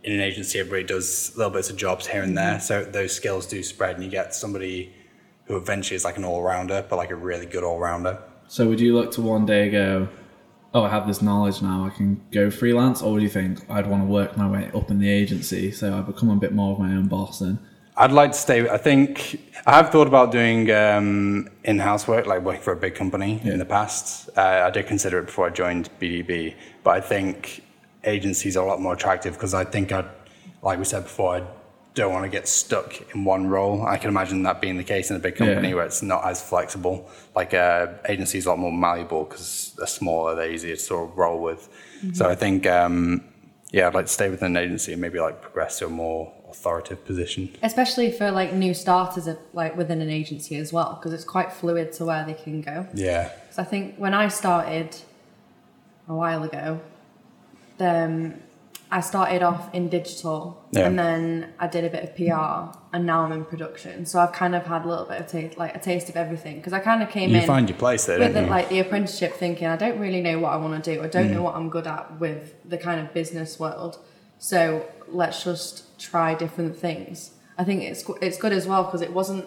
in 0.03 0.13
an 0.13 0.21
agency, 0.21 0.59
everybody 0.59 0.83
does 0.83 1.35
little 1.37 1.51
bits 1.51 1.69
of 1.69 1.77
jobs 1.77 2.07
here 2.07 2.23
and 2.23 2.35
there. 2.37 2.59
So 2.59 2.83
those 2.83 3.13
skills 3.13 3.45
do 3.45 3.63
spread, 3.63 3.95
and 3.95 4.03
you 4.03 4.09
get 4.09 4.33
somebody 4.33 4.93
who 5.45 5.57
eventually 5.57 5.95
is 5.95 6.03
like 6.03 6.17
an 6.17 6.23
all 6.23 6.41
rounder, 6.41 6.85
but 6.89 6.95
like 6.95 7.11
a 7.11 7.15
really 7.15 7.45
good 7.45 7.63
all 7.63 7.79
rounder. 7.79 8.19
So 8.47 8.67
would 8.67 8.79
you 8.79 8.95
look 8.95 9.11
to 9.13 9.21
one 9.21 9.45
day 9.45 9.69
go, 9.69 10.09
oh, 10.73 10.83
I 10.83 10.89
have 10.89 11.07
this 11.07 11.21
knowledge 11.21 11.61
now, 11.61 11.85
I 11.85 11.89
can 11.89 12.21
go 12.31 12.49
freelance, 12.49 13.01
or 13.01 13.17
do 13.17 13.23
you 13.23 13.29
think 13.29 13.59
I'd 13.69 13.87
want 13.87 14.03
to 14.03 14.07
work 14.07 14.37
my 14.37 14.49
way 14.49 14.71
up 14.73 14.89
in 14.89 14.99
the 14.99 15.09
agency 15.09 15.71
so 15.71 15.97
I 15.97 16.01
become 16.01 16.29
a 16.29 16.35
bit 16.35 16.53
more 16.53 16.73
of 16.73 16.79
my 16.79 16.93
own 16.93 17.07
boss 17.07 17.41
and 17.41 17.57
I'd 17.97 18.11
like 18.11 18.31
to 18.31 18.37
stay. 18.37 18.69
I 18.69 18.77
think 18.77 19.41
I 19.65 19.73
have 19.73 19.91
thought 19.91 20.07
about 20.07 20.31
doing 20.31 20.71
um, 20.71 21.49
in-house 21.65 22.07
work, 22.07 22.25
like 22.25 22.41
working 22.41 22.61
for 22.61 22.71
a 22.71 22.77
big 22.77 22.95
company 22.95 23.41
in 23.43 23.59
the 23.59 23.65
past. 23.65 24.29
Uh, 24.35 24.63
I 24.65 24.69
did 24.69 24.87
consider 24.87 25.19
it 25.19 25.25
before 25.25 25.47
I 25.47 25.49
joined 25.49 25.89
BDB, 25.99 26.55
but 26.83 26.91
I 26.91 27.01
think 27.01 27.63
agencies 28.03 28.55
are 28.55 28.65
a 28.65 28.67
lot 28.67 28.81
more 28.81 28.93
attractive 28.93 29.33
because 29.33 29.53
I 29.53 29.65
think 29.65 29.91
I'd, 29.91 30.07
like 30.61 30.79
we 30.79 30.85
said 30.85 31.03
before, 31.03 31.35
I 31.35 31.43
don't 31.93 32.13
want 32.13 32.23
to 32.23 32.29
get 32.29 32.47
stuck 32.47 32.93
in 33.13 33.25
one 33.25 33.47
role. 33.47 33.85
I 33.85 33.97
can 33.97 34.09
imagine 34.09 34.43
that 34.43 34.61
being 34.61 34.77
the 34.77 34.83
case 34.83 35.09
in 35.09 35.15
a 35.17 35.19
big 35.19 35.35
company 35.35 35.69
Yeah. 35.69 35.75
where 35.75 35.85
it's 35.85 36.01
not 36.01 36.25
as 36.25 36.41
flexible. 36.41 37.09
Like 37.35 37.53
uh, 37.53 37.87
agency 38.07 38.37
is 38.37 38.45
a 38.45 38.49
lot 38.49 38.59
more 38.59 38.71
malleable 38.71 39.25
because 39.25 39.73
they're 39.77 39.87
smaller, 39.87 40.35
they're 40.35 40.51
easier 40.51 40.75
to 40.75 40.81
sort 40.81 41.09
of 41.09 41.17
roll 41.17 41.41
with. 41.41 41.67
So 42.13 42.27
I 42.29 42.35
think, 42.35 42.65
um, 42.65 43.23
yeah, 43.71 43.87
I'd 43.87 43.93
like 43.93 44.05
to 44.07 44.11
stay 44.11 44.29
within 44.29 44.55
an 44.55 44.63
agency 44.63 44.93
and 44.93 45.01
maybe 45.01 45.19
like 45.19 45.41
progress 45.41 45.79
to 45.79 45.85
a 45.85 45.89
more 45.89 46.33
authoritative 46.49 47.05
position. 47.05 47.49
Especially 47.61 48.11
for 48.11 48.31
like 48.31 48.53
new 48.53 48.73
starters, 48.73 49.27
of, 49.27 49.37
like 49.53 49.75
within 49.77 50.01
an 50.01 50.09
agency 50.09 50.55
as 50.55 50.71
well, 50.73 50.95
because 50.97 51.13
it's 51.13 51.23
quite 51.23 51.51
fluid 51.51 51.91
to 51.93 52.05
where 52.05 52.25
they 52.25 52.33
can 52.33 52.61
go. 52.61 52.87
Yeah. 52.93 53.31
So 53.51 53.61
I 53.61 53.65
think 53.65 53.97
when 53.97 54.13
I 54.13 54.29
started 54.29 54.95
a 56.07 56.15
while 56.15 56.43
ago, 56.43 56.79
um, 57.79 58.35
I 58.93 58.99
started 58.99 59.41
off 59.41 59.73
in 59.73 59.87
digital, 59.87 60.65
Yeah. 60.71 60.85
and 60.85 60.99
then 60.99 61.53
I 61.57 61.67
did 61.67 61.85
a 61.85 61.89
bit 61.89 62.03
of 62.03 62.13
PR, 62.13 62.77
and 62.91 63.05
now 63.05 63.21
I'm 63.21 63.31
in 63.31 63.45
production. 63.45 64.05
So 64.05 64.19
I've 64.19 64.33
kind 64.33 64.53
of 64.53 64.65
had 64.65 64.83
a 64.83 64.87
little 64.89 65.05
bit 65.05 65.21
of 65.21 65.27
taste, 65.27 65.57
like 65.57 65.73
a 65.73 65.79
taste 65.79 66.09
of 66.09 66.17
everything, 66.17 66.57
because 66.57 66.73
I 66.73 66.79
kind 66.79 67.01
of 67.01 67.09
came 67.09 67.29
You 67.29 67.37
in 67.37 67.47
find 67.47 67.69
your 67.69 67.77
place 67.77 68.05
there, 68.05 68.19
with 68.19 68.33
don't 68.33 68.33
the, 68.33 68.41
you? 68.41 68.49
like 68.49 68.67
the 68.67 68.79
apprenticeship, 68.79 69.33
thinking 69.35 69.67
I 69.67 69.77
don't 69.77 69.97
really 69.97 70.21
know 70.21 70.39
what 70.39 70.51
I 70.51 70.57
want 70.57 70.83
to 70.83 70.95
do. 70.95 71.01
I 71.01 71.07
don't 71.07 71.29
mm. 71.29 71.35
know 71.35 71.41
what 71.41 71.55
I'm 71.55 71.69
good 71.69 71.87
at 71.87 72.19
with 72.19 72.53
the 72.69 72.77
kind 72.77 72.99
of 72.99 73.13
business 73.13 73.57
world. 73.57 73.97
So 74.39 74.85
let's 75.07 75.43
just 75.43 75.97
try 75.97 76.35
different 76.35 76.75
things. 76.75 77.31
I 77.57 77.63
think 77.63 77.83
it's 77.83 78.03
it's 78.21 78.37
good 78.37 78.51
as 78.51 78.67
well 78.67 78.83
because 78.83 79.01
it 79.01 79.13
wasn't. 79.13 79.45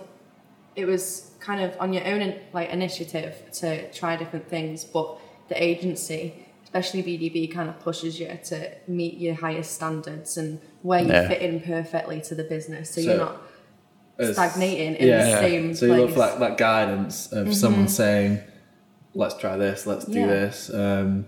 It 0.75 0.87
was 0.87 1.33
kind 1.41 1.61
of 1.61 1.77
on 1.79 1.93
your 1.93 2.07
own 2.07 2.35
like 2.53 2.71
initiative 2.71 3.35
to 3.61 3.91
try 3.93 4.17
different 4.17 4.49
things, 4.49 4.85
but 4.85 5.19
the 5.49 5.63
agency, 5.63 6.44
especially 6.75 7.03
BDB, 7.05 7.47
kind 7.53 7.69
of 7.69 7.79
pushes 7.81 8.19
you 8.19 8.37
to 8.47 8.69
meet 8.89 9.17
your 9.19 9.35
highest 9.35 9.73
standards 9.73 10.37
and 10.37 10.59
where 10.83 11.01
you 11.03 11.09
Yeah. 11.09 11.29
fit 11.29 11.41
in 11.41 11.61
perfectly 11.61 12.21
to 12.23 12.35
the 12.35 12.43
business. 12.43 12.91
So, 12.91 13.01
So- 13.01 13.09
you're 13.11 13.19
not 13.19 13.43
stagnating 14.33 14.95
in 14.97 15.09
the 15.09 15.25
same 15.25 15.75
so 15.75 15.87
you 15.87 15.93
look 15.95 16.11
place. 16.13 16.15
for 16.33 16.39
that, 16.39 16.41
that 16.41 16.59
guidance 16.59 17.33
of 17.33 17.55
someone 17.55 17.87
saying, 17.89 18.41
"Let's 19.15 19.37
try 19.37 19.57
this. 19.57 19.87
Let's 19.87 20.05
do 20.05 20.27
this." 20.27 20.69
Um, 20.75 21.27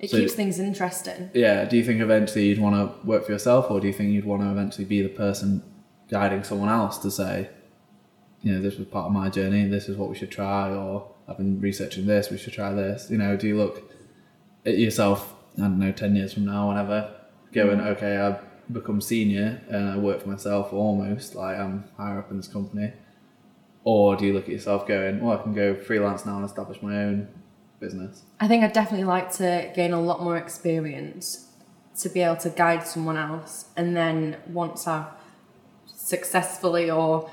it 0.00 0.10
so- 0.10 0.16
keeps 0.18 0.34
things 0.34 0.58
interesting. 0.58 1.30
yeah. 1.34 1.64
Do 1.64 1.76
you 1.76 1.84
think 1.84 2.00
eventually 2.00 2.46
you'd 2.46 2.58
want 2.60 2.74
to 2.74 3.06
work 3.06 3.24
for 3.26 3.32
yourself, 3.32 3.70
or 3.70 3.78
do 3.80 3.86
you 3.86 3.92
think 3.92 4.10
you'd 4.12 4.24
want 4.24 4.42
to 4.42 4.50
eventually 4.50 4.84
be 4.86 5.02
the 5.02 5.08
person 5.08 5.62
guiding 6.08 6.42
someone 6.42 6.68
else 6.68 6.98
to 6.98 7.10
say, 7.12 7.48
you 8.42 8.52
know, 8.52 8.60
this 8.60 8.76
was 8.76 8.88
part 8.88 9.06
of 9.06 9.12
my 9.12 9.28
journey. 9.28 9.68
This 9.68 9.88
is 9.88 9.96
what 9.96 10.08
we 10.08 10.16
should 10.16 10.30
try, 10.32 10.70
or 10.74 11.06
I've 11.28 11.36
been 11.36 11.60
researching 11.60 12.06
this. 12.06 12.28
We 12.30 12.38
should 12.38 12.54
try 12.54 12.72
this. 12.72 13.08
You 13.08 13.18
know, 13.18 13.36
do 13.36 13.46
you 13.46 13.56
look 13.56 13.88
at 14.64 14.78
yourself? 14.78 15.34
I 15.58 15.62
don't 15.62 15.78
know, 15.78 15.92
ten 15.92 16.14
years 16.16 16.32
from 16.32 16.46
now, 16.46 16.68
whenever, 16.68 17.12
going, 17.52 17.78
mm. 17.78 17.86
okay, 17.96 18.16
I've 18.16 18.40
become 18.72 19.00
senior 19.00 19.60
and 19.68 19.90
I 19.90 19.96
work 19.96 20.22
for 20.22 20.28
myself 20.28 20.72
almost, 20.72 21.34
like 21.34 21.58
I'm 21.58 21.84
higher 21.96 22.18
up 22.18 22.30
in 22.30 22.36
this 22.36 22.48
company. 22.48 22.92
Or 23.82 24.14
do 24.16 24.26
you 24.26 24.32
look 24.32 24.44
at 24.44 24.50
yourself 24.50 24.86
going, 24.86 25.20
well, 25.20 25.38
I 25.38 25.42
can 25.42 25.54
go 25.54 25.74
freelance 25.74 26.26
now 26.26 26.36
and 26.36 26.44
establish 26.44 26.82
my 26.82 26.96
own 27.04 27.28
business? 27.80 28.22
I 28.38 28.46
think 28.46 28.62
I'd 28.62 28.72
definitely 28.72 29.06
like 29.06 29.32
to 29.32 29.72
gain 29.74 29.92
a 29.92 30.00
lot 30.00 30.22
more 30.22 30.36
experience 30.36 31.48
to 32.00 32.08
be 32.08 32.20
able 32.20 32.36
to 32.36 32.50
guide 32.50 32.86
someone 32.86 33.16
else. 33.16 33.66
And 33.76 33.96
then 33.96 34.36
once 34.46 34.86
I've 34.86 35.06
successfully 35.86 36.90
or 36.90 37.30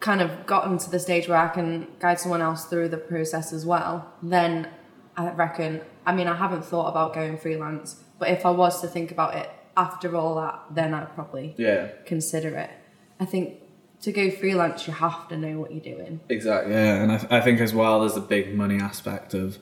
kind 0.00 0.22
of 0.22 0.46
gotten 0.46 0.78
to 0.78 0.90
the 0.90 0.98
stage 0.98 1.28
where 1.28 1.38
I 1.38 1.48
can 1.48 1.86
guide 1.98 2.18
someone 2.18 2.40
else 2.40 2.64
through 2.64 2.88
the 2.88 2.96
process 2.96 3.52
as 3.52 3.66
well, 3.66 4.10
then 4.22 4.68
I 5.16 5.30
reckon, 5.30 5.82
I 6.06 6.14
mean, 6.14 6.26
I 6.26 6.34
haven't 6.36 6.64
thought 6.64 6.88
about 6.88 7.14
going 7.14 7.36
freelance, 7.38 8.02
but 8.18 8.28
if 8.30 8.44
I 8.46 8.50
was 8.50 8.80
to 8.80 8.86
think 8.88 9.10
about 9.10 9.34
it 9.36 9.48
after 9.76 10.16
all 10.16 10.34
that, 10.36 10.60
then 10.74 10.94
I'd 10.94 11.14
probably 11.14 11.54
Yeah, 11.58 11.88
consider 12.06 12.56
it. 12.56 12.70
I 13.18 13.24
think 13.24 13.54
to 14.02 14.12
go 14.12 14.30
freelance, 14.30 14.86
you 14.86 14.94
have 14.94 15.28
to 15.28 15.36
know 15.36 15.60
what 15.60 15.72
you're 15.72 15.94
doing. 15.96 16.20
exactly. 16.28 16.72
Yeah, 16.72 17.02
and 17.02 17.12
I, 17.12 17.26
I 17.30 17.40
think 17.42 17.60
as 17.60 17.74
well, 17.74 18.00
there's 18.00 18.16
a 18.16 18.20
big 18.22 18.54
money 18.54 18.78
aspect 18.80 19.34
of, 19.34 19.58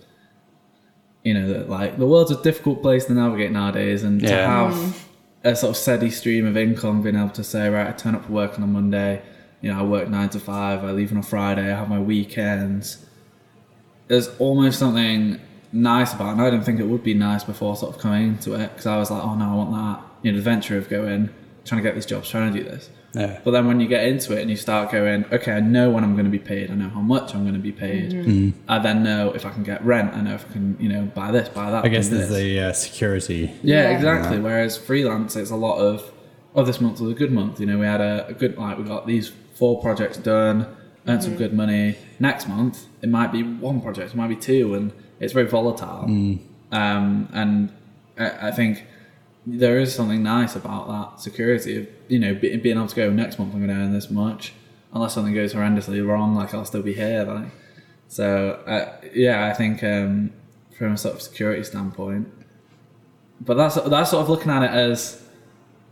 you 1.25 1.35
know, 1.35 1.49
that 1.53 1.69
like 1.69 1.99
the 1.99 2.07
world's 2.07 2.31
a 2.31 2.41
difficult 2.43 2.81
place 2.81 3.07
to 3.07 3.15
navigate 3.15 3.51
nowadays, 3.51 4.03
and 4.05 4.21
to 4.21 4.29
Yeah. 4.29 4.47
have 4.65 4.75
mm. 4.75 4.93
a 5.45 5.57
sort 5.57 5.71
of 5.71 5.77
steady 5.77 6.11
stream 6.11 6.47
of 6.47 6.57
income, 6.57 7.03
being 7.03 7.17
able 7.17 7.31
to 7.31 7.43
say, 7.45 7.69
right, 7.69 7.89
I 7.89 7.93
turn 7.93 8.15
up 8.15 8.27
for 8.27 8.33
work 8.33 8.57
on 8.57 8.63
a 8.63 8.67
Monday, 8.69 9.23
you 9.61 9.73
know, 9.73 9.81
I 9.81 9.83
work 9.83 10.09
nine 10.09 10.29
to 10.31 10.39
five, 10.41 10.85
I 10.85 10.93
leave 10.93 11.11
on 11.11 11.19
a 11.19 11.23
Friday, 11.23 11.73
I 11.73 11.77
have 11.77 11.89
my 11.89 11.99
weekends. 12.01 13.05
There's 14.07 14.29
almost 14.39 14.79
something 14.79 15.41
nice 15.73 16.13
about 16.15 16.29
it. 16.29 16.33
And 16.33 16.43
I 16.43 16.51
didn't 16.51 16.65
think 16.65 16.81
it 16.81 16.87
would 16.87 17.03
be 17.03 17.15
nice 17.15 17.45
before 17.45 17.77
sort 17.77 17.95
of 17.95 18.01
coming 18.01 18.29
into 18.29 18.55
it 18.55 18.71
because 18.71 18.87
I 18.87 18.97
was 18.97 19.11
like, 19.11 19.23
oh 19.23 19.35
no, 19.35 19.51
I 19.51 19.55
want 19.55 19.73
that. 19.73 20.05
You 20.23 20.33
know, 20.33 20.37
the 20.37 20.41
adventure 20.41 20.77
of 20.79 20.89
going, 20.89 21.31
trying 21.65 21.83
to 21.83 21.89
get 21.89 21.95
these 21.95 22.07
jobs, 22.07 22.29
trying 22.29 22.53
to 22.53 22.59
do 22.59 22.65
this. 22.65 22.91
Yeah. 23.15 23.41
But 23.43 23.53
then 23.53 23.67
when 23.67 23.81
you 23.81 23.89
get 23.89 24.07
into 24.07 24.37
it 24.37 24.43
and 24.43 24.51
you 24.51 24.57
start 24.57 24.93
going, 24.93 25.25
okay, 25.33 25.53
I 25.53 25.61
know 25.61 25.91
when 25.91 26.05
I'm 26.05 26.13
going 26.13 26.27
to 26.27 26.31
be 26.31 26.39
paid. 26.39 26.71
I 26.71 26.75
know 26.75 26.91
how 26.91 27.01
much 27.01 27.35
I'm 27.35 27.43
going 27.43 27.55
to 27.55 27.61
be 27.61 27.73
paid. 27.73 28.13
Mm-hmm. 28.13 28.61
I 28.69 28.79
then 28.81 29.03
know 29.03 29.33
if 29.33 29.47
I 29.47 29.51
can 29.51 29.63
get 29.63 29.83
rent. 29.85 30.15
I 30.15 30.21
know 30.21 30.35
if 30.35 30.45
I 30.49 30.53
can, 30.53 30.77
you 30.79 30.89
know, 30.91 31.05
buy 31.07 31.31
this, 31.31 31.49
buy 31.49 31.71
that. 31.71 31.85
I 31.85 31.89
guess 31.89 32.09
there's 32.09 32.29
this. 32.29 32.39
the 32.39 32.61
uh, 32.61 32.73
security. 32.75 33.51
Yeah, 33.63 33.91
Yeah. 33.91 33.97
exactly. 33.97 34.39
Whereas 34.39 34.77
freelance, 34.77 35.37
it's 35.37 35.51
a 35.51 35.57
lot 35.57 35.79
of, 35.79 36.13
oh, 36.55 36.65
this 36.65 36.81
month 36.81 37.01
was 37.01 37.11
a 37.11 37.15
good 37.15 37.33
month. 37.33 37.61
You 37.61 37.67
know, 37.67 37.79
we 37.79 37.87
had 37.87 38.03
a, 38.03 38.27
a 38.29 38.35
good, 38.35 38.59
like, 38.59 38.77
we 38.77 38.85
got 38.85 39.07
these 39.07 39.33
four 39.55 39.81
projects 39.81 40.19
done, 40.19 40.67
earned 41.07 41.23
some 41.23 41.37
good 41.37 41.55
money. 41.55 41.97
Next 42.21 42.47
month, 42.47 42.87
it 43.01 43.09
might 43.09 43.33
be 43.33 43.43
one 43.43 43.81
project, 43.81 44.13
it 44.13 44.17
might 44.17 44.29
be 44.29 44.37
two, 44.37 44.75
and 44.75 44.93
it's 45.21 45.33
very 45.33 45.47
volatile. 45.47 46.05
Um, 46.73 47.29
and 47.33 47.73
I, 48.19 48.49
I 48.49 48.51
think 48.53 48.85
there 49.47 49.79
is 49.79 49.95
something 49.95 50.23
nice 50.23 50.55
about 50.57 50.89
that 50.89 51.21
security 51.21 51.79
of, 51.79 51.89
you 52.09 52.19
know, 52.19 52.35
be, 52.35 52.57
being 52.57 52.77
able 52.77 52.87
to 52.87 52.97
go, 52.97 53.11
next 53.11 53.39
month 53.39 53.55
I'm 53.55 53.65
going 53.65 53.75
to 53.75 53.83
earn 53.83 53.93
this 53.93 54.11
much. 54.11 54.53
Unless 54.93 55.15
something 55.15 55.35
goes 55.35 55.53
horrendously 55.55 56.07
wrong, 56.07 56.35
like, 56.35 56.55
I'll 56.55 56.65
still 56.65 56.83
be 56.83 56.95
here. 56.95 57.25
Like, 57.25 57.51
so, 58.09 58.63
uh, 58.67 58.97
yeah, 59.13 59.47
I 59.47 59.53
think 59.53 59.83
um, 59.85 60.33
from 60.77 60.93
a 60.93 60.97
sort 60.97 61.17
of 61.17 61.23
security 61.23 61.63
standpoint, 61.63 62.29
but 63.41 63.55
that's 63.55 63.77
that's 63.77 64.11
sort 64.11 64.23
of 64.23 64.29
looking 64.31 64.51
at 64.51 64.63
it 64.65 64.71
as 64.71 65.23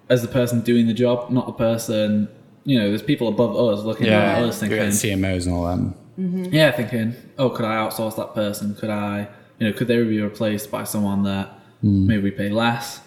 as 0.09 0.23
the 0.23 0.29
person 0.29 0.61
doing 0.63 0.87
the 0.87 0.95
job, 0.95 1.31
not 1.31 1.47
the 1.47 1.53
person. 1.53 2.29
You 2.65 2.79
know, 2.79 2.89
there's 2.89 3.03
people 3.03 3.29
above 3.29 3.55
us 3.57 3.85
looking 3.85 4.07
at 4.39 4.43
us 4.43 4.61
thinking, 4.61 4.79
CMOs 4.79 5.47
and 5.47 5.55
all 5.55 5.65
that. 5.65 5.95
Yeah, 6.17 6.71
thinking, 6.73 7.15
oh, 7.39 7.51
could 7.51 7.65
I 7.65 7.75
outsource 7.77 8.17
that 8.17 8.35
person? 8.35 8.75
Could 8.75 8.91
I, 8.91 9.29
you 9.59 9.69
know, 9.69 9.77
could 9.77 9.89
they 9.89 10.03
be 10.03 10.21
replaced 10.21 10.71
by 10.71 10.85
someone 10.85 11.23
that 11.25 11.51
maybe 11.83 12.23
we 12.23 12.31
pay 12.31 12.49
less? 12.49 13.01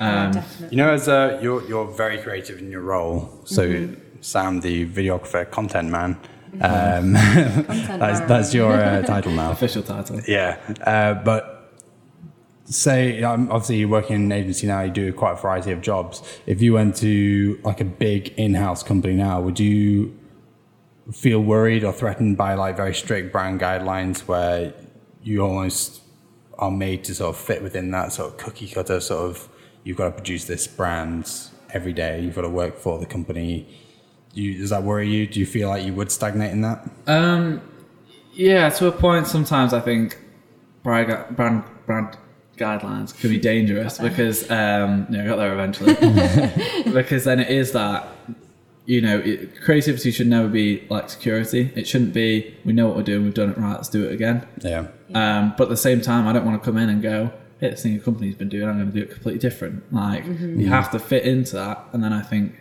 Um, 0.00 0.32
Definitely. 0.32 0.76
You 0.76 0.84
know, 0.84 0.92
as 0.92 1.08
a, 1.08 1.38
you're 1.42 1.66
you're 1.68 1.86
very 1.86 2.18
creative 2.18 2.58
in 2.58 2.70
your 2.70 2.82
role. 2.82 3.40
So 3.44 3.88
Sam, 4.20 4.60
the 4.60 4.86
videographer, 4.86 5.50
content 5.50 5.90
man. 5.90 6.18
Um, 6.60 7.12
that's 7.12 8.20
man. 8.20 8.28
that's 8.28 8.54
your 8.54 8.72
uh, 8.72 9.02
title 9.06 9.32
now. 9.32 9.50
official 9.50 9.82
title. 9.82 10.20
Yeah, 10.26 10.58
uh, 10.82 11.14
but 11.14 11.72
say 12.64 13.22
um, 13.22 13.50
obviously 13.50 13.76
you're 13.78 13.88
working 13.88 14.16
in 14.16 14.22
an 14.22 14.32
agency 14.32 14.66
now. 14.66 14.82
You 14.82 14.90
do 14.90 15.12
quite 15.12 15.32
a 15.32 15.36
variety 15.36 15.72
of 15.72 15.80
jobs. 15.80 16.22
If 16.46 16.62
you 16.62 16.74
went 16.74 16.96
to 16.96 17.58
like 17.64 17.80
a 17.80 17.84
big 17.84 18.28
in-house 18.36 18.82
company 18.82 19.14
now, 19.14 19.40
would 19.40 19.58
you 19.58 20.16
feel 21.12 21.40
worried 21.40 21.84
or 21.84 21.92
threatened 21.92 22.36
by 22.36 22.54
like 22.54 22.76
very 22.76 22.94
strict 22.94 23.32
brand 23.32 23.60
guidelines 23.60 24.20
where 24.20 24.74
you 25.22 25.40
almost 25.40 26.02
are 26.58 26.70
made 26.70 27.04
to 27.04 27.14
sort 27.14 27.34
of 27.34 27.40
fit 27.40 27.62
within 27.62 27.90
that 27.92 28.12
sort 28.12 28.32
of 28.32 28.36
cookie 28.36 28.68
cutter 28.68 29.00
sort 29.00 29.30
of 29.30 29.48
you've 29.84 29.96
got 29.96 30.04
to 30.04 30.10
produce 30.10 30.44
this 30.44 30.66
brand 30.66 31.30
every 31.72 31.92
day. 31.92 32.20
You've 32.20 32.34
got 32.34 32.42
to 32.42 32.48
work 32.48 32.78
for 32.78 32.98
the 32.98 33.06
company. 33.06 33.66
Do 34.34 34.42
you, 34.42 34.58
does 34.58 34.70
that 34.70 34.82
worry 34.82 35.08
you? 35.08 35.26
Do 35.26 35.40
you 35.40 35.46
feel 35.46 35.68
like 35.68 35.84
you 35.84 35.94
would 35.94 36.10
stagnate 36.10 36.52
in 36.52 36.60
that? 36.62 36.88
Um, 37.06 37.60
yeah, 38.34 38.68
to 38.70 38.88
a 38.88 38.92
point. 38.92 39.26
Sometimes 39.26 39.72
I 39.72 39.80
think 39.80 40.18
brand 40.82 41.08
gu- 41.08 41.34
brand 41.34 41.64
brand 41.86 42.16
guidelines 42.56 43.18
can 43.18 43.30
be 43.30 43.38
dangerous 43.38 43.98
because 43.98 44.42
um, 44.50 45.06
yeah, 45.10 45.22
I 45.22 45.26
got 45.26 45.36
there 45.36 45.52
eventually. 45.52 45.94
because 46.92 47.24
then 47.24 47.40
it 47.40 47.48
is 47.48 47.72
that 47.72 48.06
you 48.88 49.02
know 49.02 49.18
it, 49.18 49.60
creativity 49.60 50.10
should 50.10 50.26
never 50.26 50.48
be 50.48 50.86
like 50.88 51.10
security. 51.10 51.70
It 51.76 51.86
shouldn't 51.86 52.14
be 52.14 52.56
we 52.64 52.72
know 52.72 52.86
what 52.86 52.96
we're 52.96 53.02
doing, 53.02 53.24
we've 53.24 53.34
done 53.34 53.50
it 53.50 53.58
right, 53.58 53.74
let's 53.74 53.90
do 53.90 54.08
it 54.08 54.12
again. 54.12 54.48
Yeah. 54.62 54.88
Um, 55.14 55.54
but 55.58 55.64
at 55.64 55.68
the 55.68 55.76
same 55.76 56.00
time, 56.00 56.26
I 56.26 56.32
don't 56.32 56.46
want 56.46 56.60
to 56.60 56.64
come 56.64 56.78
in 56.78 56.88
and 56.88 57.02
go, 57.02 57.30
hey, 57.60 57.70
this 57.70 57.82
thing 57.82 57.92
your 57.92 58.02
company's 58.02 58.34
been 58.34 58.48
doing, 58.48 58.66
I'm 58.66 58.78
going 58.78 58.90
to 58.90 58.98
do 58.98 59.02
it 59.02 59.10
completely 59.10 59.40
different. 59.40 59.92
Like, 59.92 60.24
you 60.26 60.68
have 60.68 60.90
to 60.92 60.98
fit 60.98 61.24
into 61.24 61.56
that. 61.56 61.86
And 61.92 62.02
then 62.02 62.12
I 62.12 62.22
think 62.22 62.54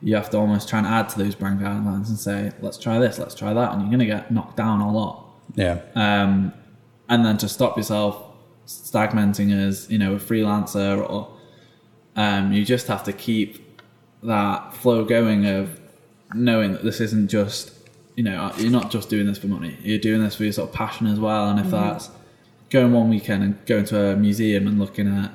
you 0.00 0.14
have 0.14 0.30
to 0.30 0.38
almost 0.38 0.68
try 0.68 0.78
and 0.78 0.88
add 0.88 1.08
to 1.10 1.18
those 1.18 1.34
brand 1.34 1.60
guidelines 1.60 2.08
and 2.08 2.18
say, 2.18 2.52
let's 2.60 2.78
try 2.78 2.98
this, 2.98 3.18
let's 3.18 3.34
try 3.34 3.52
that. 3.52 3.72
And 3.72 3.82
you're 3.82 3.90
going 3.90 4.00
to 4.00 4.06
get 4.06 4.30
knocked 4.30 4.56
down 4.56 4.80
a 4.80 4.90
lot. 4.90 5.26
Yeah. 5.54 5.80
Um, 5.94 6.52
and 7.08 7.24
then 7.24 7.36
to 7.38 7.48
stop 7.48 7.76
yourself 7.76 8.22
stagnating 8.64 9.52
as, 9.52 9.90
you 9.90 9.98
know, 9.98 10.14
a 10.14 10.18
freelancer 10.18 10.98
or 11.08 11.36
um, 12.16 12.52
you 12.52 12.64
just 12.64 12.86
have 12.86 13.04
to 13.04 13.12
keep 13.12 13.63
that 14.24 14.74
flow 14.74 15.04
going 15.04 15.46
of 15.46 15.80
knowing 16.34 16.72
that 16.72 16.82
this 16.82 17.00
isn't 17.00 17.28
just 17.28 17.72
you 18.16 18.24
know 18.24 18.36
uh, 18.36 18.52
you're 18.58 18.70
not 18.70 18.90
just 18.90 19.08
doing 19.08 19.26
this 19.26 19.38
for 19.38 19.46
money. 19.46 19.76
You're 19.82 19.98
doing 19.98 20.22
this 20.22 20.34
for 20.34 20.44
your 20.44 20.52
sort 20.52 20.70
of 20.70 20.74
passion 20.74 21.06
as 21.06 21.20
well. 21.20 21.48
And 21.48 21.60
if 21.60 21.66
mm-hmm. 21.66 21.76
that's 21.76 22.10
going 22.70 22.92
one 22.92 23.08
weekend 23.08 23.42
and 23.42 23.66
going 23.66 23.84
to 23.86 24.12
a 24.12 24.16
museum 24.16 24.66
and 24.66 24.78
looking 24.78 25.08
at 25.08 25.30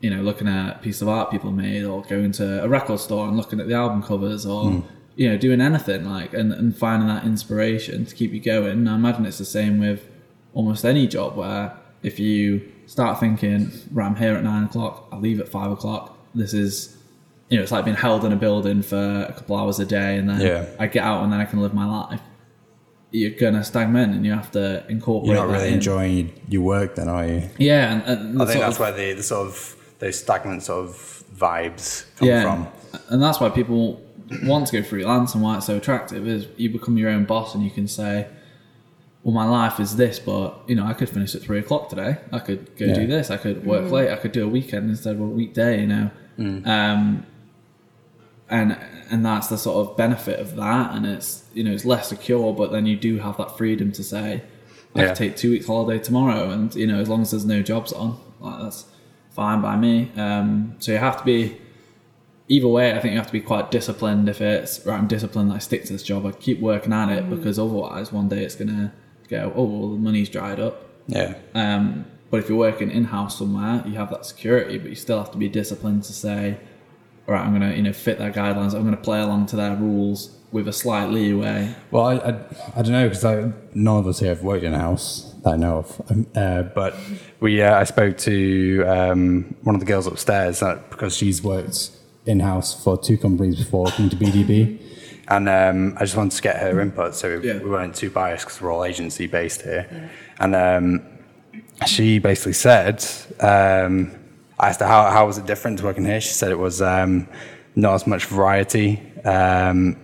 you 0.00 0.10
know 0.10 0.22
looking 0.22 0.48
at 0.48 0.76
a 0.76 0.78
piece 0.78 1.02
of 1.02 1.08
art 1.08 1.30
people 1.30 1.50
made 1.50 1.84
or 1.84 2.02
going 2.02 2.32
to 2.32 2.64
a 2.64 2.68
record 2.68 3.00
store 3.00 3.28
and 3.28 3.36
looking 3.36 3.60
at 3.60 3.68
the 3.68 3.74
album 3.74 4.02
covers 4.02 4.46
or 4.46 4.64
mm. 4.64 4.84
you 5.16 5.28
know 5.28 5.36
doing 5.36 5.60
anything 5.60 6.04
like 6.04 6.32
and, 6.32 6.52
and 6.52 6.76
finding 6.76 7.08
that 7.08 7.24
inspiration 7.24 8.06
to 8.06 8.14
keep 8.14 8.32
you 8.32 8.40
going. 8.40 8.72
And 8.72 8.88
i 8.88 8.94
imagine 8.94 9.26
it's 9.26 9.38
the 9.38 9.44
same 9.44 9.78
with 9.78 10.06
almost 10.54 10.84
any 10.84 11.06
job 11.06 11.36
where 11.36 11.76
if 12.02 12.18
you 12.18 12.72
start 12.86 13.20
thinking 13.20 13.70
right 13.92 14.06
i'm 14.06 14.16
here 14.16 14.34
at 14.34 14.42
nine 14.42 14.64
o'clock 14.64 15.06
i 15.12 15.16
leave 15.16 15.40
at 15.40 15.48
five 15.48 15.70
o'clock. 15.70 16.16
This 16.34 16.54
is 16.54 16.96
you 17.50 17.56
know, 17.56 17.62
it's 17.62 17.72
like 17.72 17.84
being 17.84 17.96
held 17.96 18.24
in 18.24 18.32
a 18.32 18.36
building 18.36 18.80
for 18.80 19.26
a 19.28 19.32
couple 19.32 19.56
hours 19.56 19.78
a 19.80 19.84
day, 19.84 20.16
and 20.16 20.28
then 20.30 20.40
Yeah. 20.40 20.66
I 20.78 20.86
get 20.86 21.04
out 21.04 21.22
and 21.24 21.32
then 21.32 21.40
I 21.40 21.44
can 21.44 21.60
live 21.60 21.74
my 21.74 21.84
life. 21.86 22.20
You're 23.10 23.32
gonna 23.32 23.64
stagnate, 23.64 24.08
and 24.08 24.24
you 24.24 24.32
have 24.32 24.52
to 24.52 24.84
incorporate. 24.88 25.26
You're 25.34 25.36
not 25.44 25.48
that 25.52 25.58
really 25.58 25.68
in. 25.68 25.74
enjoying 25.74 26.16
your, 26.16 26.26
your 26.48 26.62
work 26.62 26.94
then, 26.94 27.08
are 27.08 27.26
you? 27.26 27.50
Yeah, 27.58 27.92
and, 27.92 28.02
and 28.20 28.42
I 28.42 28.46
think 28.46 28.60
that's 28.60 28.76
of- 28.76 28.80
where 28.80 28.92
the, 28.92 29.14
the 29.14 29.22
sort 29.24 29.48
of 29.48 29.76
those 29.98 30.18
stagnant 30.18 30.62
sort 30.62 30.86
of 30.88 31.24
vibes 31.36 32.04
come 32.16 32.28
yeah, 32.28 32.42
from. 32.42 32.68
and 33.08 33.20
that's 33.22 33.40
why 33.40 33.50
people 33.50 34.00
want 34.44 34.66
to 34.68 34.80
go 34.80 34.86
freelance 34.86 35.34
and 35.34 35.42
why 35.42 35.56
it's 35.56 35.66
so 35.66 35.76
attractive 35.76 36.26
is 36.28 36.46
you 36.56 36.70
become 36.70 36.96
your 36.96 37.10
own 37.10 37.24
boss 37.24 37.54
and 37.54 37.64
you 37.64 37.70
can 37.70 37.88
say, 37.88 38.28
well, 39.24 39.34
my 39.34 39.44
life 39.44 39.80
is 39.80 39.96
this, 39.96 40.20
but 40.20 40.60
you 40.68 40.76
know, 40.76 40.86
I 40.86 40.92
could 40.94 41.08
finish 41.10 41.34
at 41.34 41.42
three 41.42 41.58
o'clock 41.58 41.88
today. 41.88 42.16
I 42.32 42.38
could 42.38 42.76
go 42.76 42.86
Yeah. 42.86 42.94
do 42.94 43.06
this. 43.08 43.30
I 43.30 43.36
could 43.38 43.66
work 43.66 43.90
late. 43.90 44.08
I 44.10 44.16
could 44.16 44.30
do 44.32 44.44
a 44.44 44.48
weekend 44.48 44.88
instead 44.88 45.16
of 45.16 45.20
a 45.20 45.24
weekday. 45.26 45.80
You 45.80 45.86
know, 45.88 46.10
um, 46.64 47.26
and 48.50 48.76
and 49.10 49.24
that's 49.24 49.48
the 49.48 49.58
sort 49.58 49.88
of 49.88 49.96
benefit 49.96 50.38
of 50.40 50.56
that. 50.56 50.94
And 50.94 51.06
it's 51.06 51.44
you 51.54 51.64
know 51.64 51.72
it's 51.72 51.84
less 51.84 52.08
secure, 52.08 52.52
but 52.52 52.72
then 52.72 52.86
you 52.86 52.96
do 52.96 53.18
have 53.18 53.36
that 53.38 53.56
freedom 53.56 53.92
to 53.92 54.02
say, 54.02 54.42
I 54.94 55.00
Yeah. 55.00 55.06
could 55.08 55.16
take 55.16 55.36
two 55.36 55.50
weeks 55.50 55.66
holiday 55.66 56.02
tomorrow, 56.02 56.50
and 56.50 56.74
you 56.74 56.86
know 56.86 57.00
as 57.00 57.08
long 57.08 57.22
as 57.22 57.30
there's 57.30 57.44
no 57.46 57.62
jobs 57.62 57.92
on, 57.92 58.18
like 58.40 58.60
that's 58.62 58.84
fine 59.30 59.60
by 59.60 59.76
me. 59.76 60.10
Um, 60.16 60.74
so 60.78 60.92
you 60.92 60.98
have 60.98 61.16
to 61.18 61.24
be 61.24 61.56
either 62.48 62.66
way, 62.68 62.90
I 62.92 62.98
think 62.98 63.12
you 63.12 63.18
have 63.18 63.28
to 63.28 63.32
be 63.32 63.40
quite 63.40 63.70
disciplined. 63.70 64.28
If 64.28 64.40
it's 64.40 64.84
right, 64.84 64.98
I'm 64.98 65.06
disciplined. 65.06 65.52
I 65.52 65.58
stick 65.58 65.84
to 65.84 65.92
this 65.92 66.02
job. 66.02 66.26
I 66.26 66.32
keep 66.32 66.60
working 66.60 66.92
at 66.92 67.08
it 67.08 67.30
because 67.30 67.58
otherwise, 67.58 68.12
one 68.12 68.28
day 68.28 68.42
it's 68.44 68.56
gonna 68.56 68.92
go. 69.28 69.52
Oh, 69.54 69.64
well, 69.64 69.90
the 69.92 69.98
money's 69.98 70.28
dried 70.28 70.58
up. 70.58 70.86
Yeah. 71.06 71.34
Um, 71.54 72.06
but 72.30 72.38
if 72.40 72.48
you're 72.48 72.58
working 72.58 72.90
in 72.90 73.04
house 73.04 73.38
somewhere, 73.38 73.82
you 73.86 73.94
have 73.94 74.10
that 74.10 74.24
security, 74.26 74.78
but 74.78 74.90
you 74.90 74.96
still 74.96 75.18
have 75.18 75.30
to 75.32 75.38
be 75.38 75.48
disciplined 75.48 76.04
to 76.04 76.12
say, 76.12 76.58
all 77.28 77.34
right, 77.34 77.44
I'm 77.44 77.52
gonna 77.52 77.74
you 77.74 77.82
know 77.82 77.92
fit 77.92 78.18
their 78.18 78.32
guidelines. 78.32 78.74
I'm 78.74 78.84
gonna 78.84 78.96
play 78.96 79.20
along 79.20 79.46
to 79.46 79.56
their 79.56 79.74
rules 79.76 80.36
with 80.52 80.66
a 80.66 80.72
slight 80.72 81.10
leeway. 81.10 81.72
Well, 81.92 82.04
I, 82.06 82.14
I, 82.16 82.28
I 82.76 82.82
don't 82.82 82.90
know 82.92 83.08
because 83.08 83.52
none 83.72 83.96
of 83.98 84.06
us 84.08 84.18
here 84.18 84.30
have 84.30 84.42
worked 84.42 84.64
in 84.64 84.74
a 84.74 84.78
house 84.80 85.32
that 85.44 85.50
I 85.54 85.56
know 85.56 85.78
of. 85.78 86.02
Um, 86.10 86.26
Uh, 86.34 86.62
but 86.62 86.94
we, 87.38 87.62
uh, 87.62 87.78
I 87.78 87.84
spoke 87.84 88.18
to 88.18 88.82
um, 88.88 89.54
one 89.62 89.76
of 89.76 89.80
the 89.80 89.86
girls 89.86 90.08
upstairs 90.08 90.60
uh, 90.60 90.80
because 90.90 91.16
she's 91.16 91.40
worked 91.40 91.90
in 92.26 92.40
house 92.40 92.82
for 92.82 92.98
two 92.98 93.16
companies 93.16 93.56
before 93.60 93.86
coming 93.92 94.10
to 94.10 94.16
BDB. 94.16 94.80
And 95.28 95.48
um, 95.48 95.94
I 95.96 96.00
just 96.00 96.16
wanted 96.16 96.34
to 96.36 96.42
get 96.42 96.56
her 96.56 96.80
input, 96.80 97.14
so 97.14 97.38
we, 97.38 97.46
Yeah. 97.46 97.58
we 97.62 97.70
weren't 97.70 97.94
too 97.94 98.10
biased 98.10 98.44
because 98.46 98.60
we're 98.60 98.72
all 98.72 98.84
agency 98.84 99.28
based 99.28 99.62
here. 99.62 100.10
And 100.40 100.56
um, 100.56 101.02
she 101.86 102.18
basically 102.18 102.54
said, 102.54 103.04
um, 103.38 104.10
I 104.60 104.68
asked 104.68 104.80
her 104.80 104.86
how, 104.86 105.10
how 105.10 105.26
was 105.26 105.38
it 105.38 105.46
different 105.46 105.78
to 105.78 105.84
working 105.84 106.04
here. 106.04 106.20
She 106.20 106.34
said 106.34 106.52
it 106.52 106.58
was 106.58 106.82
um, 106.82 107.26
not 107.74 107.94
as 107.94 108.06
much 108.06 108.26
variety. 108.26 109.00
Um, 109.24 109.96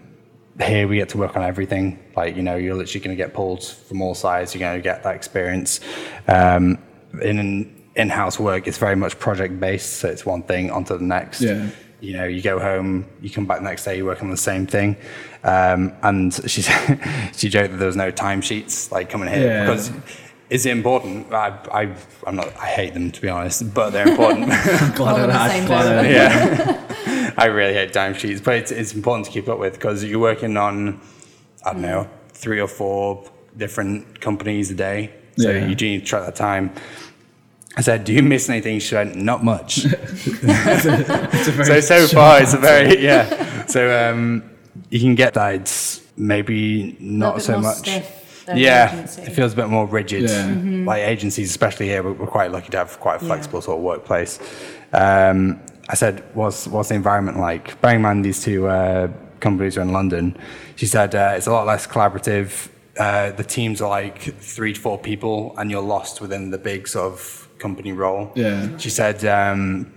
here 0.60 0.88
we 0.88 0.96
get 0.96 1.10
to 1.10 1.18
work 1.18 1.36
on 1.36 1.42
everything. 1.42 2.02
Like, 2.16 2.36
you 2.36 2.42
know, 2.42 2.56
you're 2.56 2.74
literally 2.74 3.04
going 3.04 3.14
to 3.14 3.22
get 3.22 3.34
pulled 3.34 3.62
from 3.62 4.00
all 4.00 4.14
sides. 4.14 4.54
You're 4.54 4.60
going 4.60 4.78
to 4.78 4.82
get 4.82 5.02
that 5.02 5.14
experience. 5.14 5.80
Um, 6.26 6.78
in 7.22 7.74
in-house 7.96 8.38
work, 8.40 8.66
it's 8.66 8.78
very 8.78 8.96
much 8.96 9.18
project-based. 9.18 9.92
So 9.98 10.08
it's 10.08 10.24
one 10.24 10.42
thing 10.42 10.70
onto 10.70 10.96
the 10.96 11.04
next. 11.04 11.42
Yeah. 11.42 11.68
You 12.00 12.16
know, 12.16 12.24
you 12.24 12.40
go 12.42 12.58
home, 12.58 13.06
you 13.20 13.30
come 13.30 13.46
back 13.46 13.58
the 13.58 13.64
next 13.64 13.84
day, 13.84 13.96
you 13.98 14.04
work 14.06 14.22
on 14.22 14.30
the 14.30 14.36
same 14.36 14.66
thing. 14.66 14.96
Um, 15.44 15.92
and 16.02 16.32
she 16.50 16.62
she 17.32 17.48
joked 17.50 17.72
that 17.72 17.76
there 17.78 17.86
was 17.86 17.96
no 17.96 18.10
timesheets 18.12 18.90
like 18.90 19.10
coming 19.10 19.28
here 19.28 19.46
Yeah. 19.46 19.60
because 19.64 19.92
is 20.50 20.64
important? 20.66 21.32
I, 21.32 21.48
I, 21.72 21.94
I'm 22.26 22.36
not. 22.36 22.48
I 22.56 22.66
hate 22.66 22.94
them 22.94 23.10
to 23.10 23.20
be 23.20 23.28
honest, 23.28 23.74
but 23.74 23.90
they're 23.90 24.08
important. 24.08 24.46
Glad 24.94 25.00
All 25.00 25.16
in 25.24 25.28
the 25.30 25.34
I- 25.34 25.48
same 25.48 25.66
glad 25.66 26.10
yeah, 26.10 27.34
I 27.38 27.46
really 27.46 27.74
hate 27.74 27.92
timesheets, 27.92 28.42
but 28.42 28.54
it's, 28.56 28.70
it's 28.70 28.94
important 28.94 29.26
to 29.26 29.32
keep 29.32 29.48
up 29.48 29.58
with 29.58 29.74
because 29.74 30.04
you're 30.04 30.20
working 30.20 30.56
on, 30.56 31.00
I 31.64 31.72
don't 31.72 31.82
know, 31.82 32.08
three 32.30 32.60
or 32.60 32.68
four 32.68 33.28
different 33.56 34.20
companies 34.20 34.70
a 34.70 34.74
day, 34.74 35.12
so 35.36 35.50
Yeah. 35.50 35.66
you 35.66 35.74
do 35.74 35.86
need 35.86 36.00
to 36.00 36.06
track 36.06 36.24
that 36.26 36.36
time. 36.36 36.72
I 37.78 37.82
said, 37.82 38.04
"Do 38.04 38.12
you 38.14 38.22
miss 38.22 38.48
anything?" 38.48 38.78
She 38.78 38.94
went, 38.94 39.16
"Not 39.16 39.44
much." 39.44 39.84
It's 40.48 41.48
a 41.48 41.50
very 41.52 41.64
so 41.66 41.80
so 41.80 41.98
short 42.06 42.10
far, 42.12 42.42
it's 42.42 42.54
a 42.54 42.58
very 42.58 43.02
yeah. 43.02 43.66
So 43.66 44.10
um, 44.12 44.42
you 44.90 45.00
can 45.00 45.14
get 45.14 45.34
that. 45.34 45.54
It's 45.56 46.00
maybe 46.16 46.96
not 47.00 47.34
bit 47.36 47.42
so 47.44 47.52
more 47.54 47.62
much. 47.62 47.76
stiff 47.78 48.04
than 48.08 48.25
yeah, 48.54 48.92
agency. 48.92 49.22
it 49.22 49.30
feels 49.30 49.52
a 49.52 49.56
bit 49.56 49.68
more 49.68 49.86
rigid. 49.86 50.30
Yeah. 50.30 50.84
Like 50.84 51.02
agencies, 51.02 51.50
especially 51.50 51.86
here, 51.86 52.02
we're, 52.02 52.12
we're 52.12 52.26
quite 52.26 52.52
lucky 52.52 52.70
to 52.70 52.78
have 52.78 53.00
quite 53.00 53.22
a 53.22 53.24
flexible 53.24 53.60
sort 53.60 53.78
of 53.78 53.84
workplace. 53.84 54.38
Um, 54.92 55.60
I 55.88 55.94
said, 55.94 56.24
"What's 56.34 56.66
what's 56.66 56.88
the 56.88 56.94
environment 56.94 57.38
like?" 57.38 57.80
Bearing 57.80 57.96
in 57.96 58.02
mind 58.02 58.24
these 58.24 58.42
two 58.42 58.66
uh, 58.68 59.08
companies 59.40 59.76
are 59.76 59.82
in 59.82 59.92
London, 59.92 60.36
she 60.76 60.86
said 60.86 61.14
uh, 61.14 61.34
it's 61.36 61.46
a 61.46 61.52
lot 61.52 61.66
less 61.66 61.86
collaborative. 61.86 62.68
Uh, 62.98 63.30
the 63.32 63.44
teams 63.44 63.82
are 63.82 63.90
like 63.90 64.22
three 64.40 64.72
to 64.72 64.80
four 64.80 64.98
people, 64.98 65.54
and 65.58 65.70
you're 65.70 65.82
lost 65.82 66.20
within 66.20 66.50
the 66.50 66.58
big 66.58 66.88
sort 66.88 67.12
of 67.12 67.48
company 67.58 67.92
role. 67.92 68.32
Yeah. 68.34 68.76
She 68.78 68.90
said 68.90 69.24
um, 69.24 69.92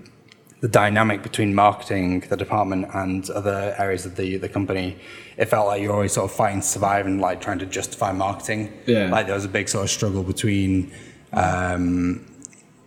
the 0.61 0.67
dynamic 0.67 1.23
between 1.23 1.55
marketing, 1.55 2.21
the 2.21 2.37
department, 2.37 2.87
and 2.93 3.29
other 3.29 3.75
areas 3.77 4.05
of 4.05 4.15
the, 4.15 4.37
the 4.37 4.49
company, 4.49 4.97
it 5.41 5.48
felt 5.48 5.65
like 5.67 5.81
you're 5.81 5.93
always 5.93 6.12
sort 6.13 6.29
of 6.29 6.36
fighting 6.36 6.60
to 6.62 6.67
survive 6.67 7.03
and 7.10 7.22
like 7.27 7.39
trying 7.39 7.60
to 7.60 7.65
justify 7.65 8.12
marketing. 8.12 8.62
Yeah. 8.86 9.10
Like 9.10 9.25
there 9.27 9.36
was 9.36 9.46
a 9.46 9.53
big 9.60 9.69
sort 9.69 9.86
of 9.86 9.89
struggle 9.89 10.24
between, 10.34 10.91
um, 11.31 12.25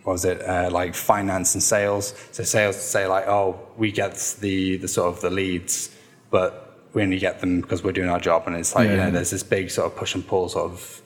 what 0.03 0.13
was 0.13 0.25
it, 0.25 0.39
uh, 0.47 0.69
like 0.71 0.93
finance 0.93 1.55
and 1.55 1.63
sales. 1.63 2.13
So 2.31 2.43
sales 2.43 2.75
say 2.75 3.07
like, 3.07 3.25
oh, 3.27 3.59
we 3.77 3.91
get 3.91 4.13
the, 4.39 4.77
the 4.77 4.87
sort 4.87 5.07
of 5.13 5.21
the 5.21 5.31
leads, 5.31 5.95
but 6.29 6.77
we 6.93 7.01
only 7.01 7.17
get 7.17 7.39
them 7.41 7.61
because 7.61 7.83
we're 7.83 7.91
doing 7.99 8.09
our 8.09 8.19
job. 8.19 8.43
And 8.45 8.55
it's 8.55 8.75
like, 8.75 8.87
you 8.89 8.97
know, 8.97 9.09
there's 9.09 9.31
this 9.31 9.43
big 9.43 9.71
sort 9.71 9.91
of 9.91 9.97
push 9.97 10.13
and 10.13 10.25
pull 10.27 10.47
sort 10.49 10.71
of 10.71 11.01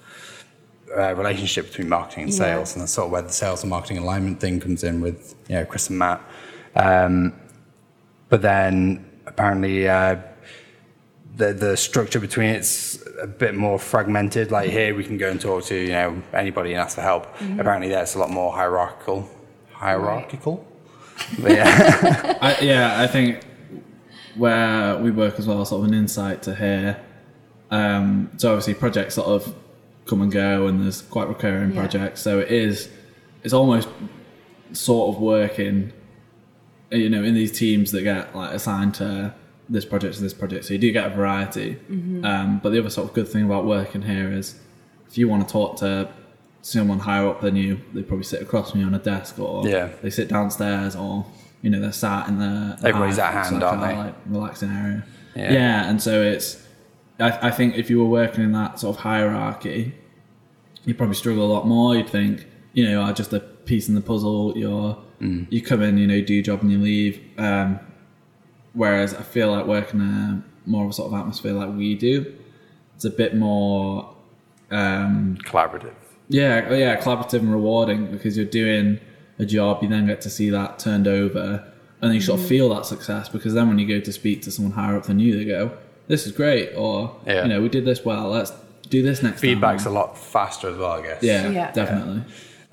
uh, 0.97 1.13
relationship 1.15 1.67
between 1.69 1.87
marketing 1.89 2.23
and 2.23 2.31
Yeah. 2.33 2.37
sales, 2.39 2.73
and 2.73 2.81
that's 2.81 2.91
sort 2.93 3.05
of 3.05 3.11
where 3.11 3.21
the 3.21 3.31
sales 3.31 3.61
and 3.63 3.69
marketing 3.69 3.99
alignment 3.99 4.39
thing 4.41 4.59
comes 4.59 4.83
in 4.83 4.99
with 5.01 5.35
you 5.47 5.55
know 5.55 5.65
Chris 5.65 5.89
and 5.89 5.99
Matt. 5.99 6.21
Um, 6.75 7.33
but 8.29 8.41
then 8.41 9.05
apparently 9.25 9.87
uh, 9.87 10.15
the 11.37 11.53
the 11.53 11.77
structure 11.77 12.19
between 12.19 12.49
it's 12.49 12.99
a 13.21 13.27
bit 13.27 13.55
more 13.55 13.79
fragmented. 13.79 14.51
Like 14.51 14.69
here, 14.69 14.93
we 14.95 15.03
can 15.03 15.17
go 15.17 15.29
and 15.29 15.39
talk 15.39 15.63
to 15.65 15.75
you 15.75 15.91
know 15.91 16.21
anybody 16.33 16.71
and 16.73 16.81
ask 16.81 16.95
for 16.95 17.01
help. 17.01 17.27
Apparently, 17.59 17.89
that's 17.89 18.15
a 18.15 18.19
lot 18.19 18.29
more 18.31 18.51
hierarchical. 18.53 19.29
Hierarchical. 19.71 20.65
But 21.39 21.51
yeah, 21.51 22.37
I, 22.41 22.57
yeah, 22.61 23.01
I 23.01 23.07
think 23.07 23.41
where 24.35 24.97
we 24.97 25.11
work 25.11 25.39
as 25.39 25.47
well, 25.47 25.63
sort 25.65 25.83
of 25.83 25.87
an 25.91 25.93
insight 25.97 26.43
to 26.43 26.55
here. 26.55 26.99
Um, 27.71 28.29
so 28.37 28.49
obviously 28.51 28.75
projects 28.75 29.15
sort 29.15 29.27
of 29.27 29.53
come 30.05 30.21
and 30.21 30.31
go, 30.31 30.67
and 30.67 30.81
there's 30.83 31.01
quite 31.01 31.27
recurring 31.27 31.71
Yeah. 31.73 31.79
projects. 31.81 32.21
So 32.21 32.39
it 32.39 32.51
is, 32.51 32.89
it's 33.43 33.53
almost 33.53 33.89
sort 34.73 35.15
of 35.15 35.21
working, 35.21 35.91
you 36.91 37.09
know, 37.09 37.23
in 37.23 37.33
these 37.33 37.51
teams 37.57 37.91
that 37.91 38.03
get 38.03 38.35
like 38.35 38.53
assigned 38.53 38.93
to 38.95 39.33
this 39.69 39.85
project 39.85 40.15
and 40.17 40.25
this 40.25 40.33
project. 40.33 40.65
So 40.65 40.73
you 40.73 40.79
do 40.79 40.91
get 40.91 41.11
a 41.11 41.15
variety. 41.15 41.75
Mm-hmm. 41.89 42.23
Um, 42.25 42.59
but 42.63 42.71
the 42.71 42.79
other 42.79 42.89
sort 42.89 43.07
of 43.09 43.13
good 43.13 43.27
thing 43.27 43.43
about 43.43 43.65
working 43.65 44.01
here 44.03 44.31
is, 44.31 44.59
if 45.09 45.17
you 45.17 45.27
want 45.27 45.47
to 45.47 45.51
talk 45.51 45.77
to 45.77 46.09
someone 46.61 46.99
higher 46.99 47.27
up 47.27 47.41
than 47.41 47.55
you, 47.55 47.79
they 47.93 48.01
probably 48.03 48.23
sit 48.23 48.41
across 48.41 48.71
from 48.71 48.81
you 48.81 48.85
on 48.87 48.93
a 48.93 48.99
desk, 48.99 49.39
or 49.39 49.67
Yeah. 49.67 49.89
they 50.01 50.09
sit 50.09 50.27
downstairs, 50.29 50.95
or 50.95 51.25
you 51.61 51.69
know 51.69 51.79
they're 51.79 51.91
sat 51.91 52.27
in 52.29 52.39
the, 52.39 52.77
the 52.81 52.87
Everybody's 52.89 53.19
at 53.19 53.33
hand, 53.33 53.63
aren't 53.63 53.81
they? 53.81 53.95
Like 53.95 54.15
relaxing 54.27 54.69
area. 54.69 55.05
Yeah. 55.35 55.53
Yeah. 55.53 55.89
and 55.89 56.01
so 56.01 56.21
it's. 56.21 56.63
I, 57.19 57.47
I 57.47 57.51
think 57.51 57.75
if 57.77 57.89
you 57.89 57.97
were 57.99 58.05
working 58.09 58.43
in 58.43 58.51
that 58.51 58.79
sort 58.79 58.95
of 58.95 59.01
hierarchy, 59.01 59.95
you'd 60.85 60.97
probably 60.97 61.15
struggle 61.15 61.43
a 61.45 61.51
lot 61.51 61.65
more. 61.67 61.95
You'd 61.95 62.09
think, 62.09 62.45
you 62.73 62.87
know, 62.87 63.01
are 63.01 63.11
just 63.11 63.33
a 63.33 63.39
piece 63.39 63.89
in 63.89 63.95
the 63.95 64.01
puzzle. 64.01 64.53
You're 64.57 64.97
Mm. 65.19 65.47
you 65.49 65.63
come 65.63 65.81
in, 65.81 65.97
you 65.97 66.05
know, 66.05 66.21
do 66.21 66.31
your 66.35 66.43
job 66.43 66.61
and 66.61 66.71
you 66.71 66.77
leave. 66.77 67.19
Um, 67.39 67.79
whereas 68.77 69.13
I 69.13 69.21
feel 69.23 69.51
like 69.51 69.65
working 69.65 69.99
in 69.99 70.07
a 70.07 70.43
more 70.69 70.83
of 70.85 70.91
a 70.91 70.93
sort 70.93 71.11
of 71.11 71.19
atmosphere 71.19 71.53
like 71.53 71.69
we 71.75 71.95
do, 71.95 72.33
it's 72.95 73.05
a 73.05 73.09
bit 73.09 73.35
more. 73.35 74.13
Um, 74.69 75.37
collaborative. 75.45 75.93
yeah, 76.29 76.73
yeah, 76.73 76.99
collaborative 76.99 77.39
and 77.39 77.51
rewarding 77.51 78.11
because 78.11 78.35
you're 78.35 78.45
doing 78.45 78.99
a 79.39 79.45
job, 79.45 79.81
you 79.81 79.87
then 79.87 80.05
get 80.07 80.19
to 80.21 80.29
see 80.29 80.49
that 80.49 80.77
turned 80.79 81.07
over, 81.07 81.63
and 82.01 82.13
you 82.13 82.19
sort 82.21 82.39
of 82.41 82.45
feel 82.47 82.67
that 82.75 82.85
success 82.85 83.29
because 83.29 83.53
then 83.53 83.67
when 83.69 83.79
you 83.79 83.87
go 83.87 83.99
to 84.01 84.11
speak 84.11 84.41
to 84.41 84.51
someone 84.51 84.73
higher 84.73 84.97
up 84.97 85.05
than 85.05 85.19
you, 85.19 85.37
they 85.37 85.45
go, 85.45 85.71
"This 86.07 86.25
is 86.25 86.31
great," 86.33 86.73
or 86.75 87.15
Yeah. 87.25 87.43
you 87.43 87.49
know, 87.49 87.61
we 87.61 87.69
did 87.69 87.85
this 87.85 88.03
well. 88.03 88.27
Let's 88.29 88.51
do 88.89 89.01
this 89.01 89.23
next 89.23 89.39
Feedback's 89.41 89.83
time. 89.85 89.93
a 89.93 89.95
lot 89.95 90.17
faster 90.17 90.69
as 90.69 90.77
well, 90.77 90.91
I 90.91 91.01
guess. 91.01 91.23
yeah, 91.23 91.49
Yeah. 91.49 91.71
definitely. 91.71 92.23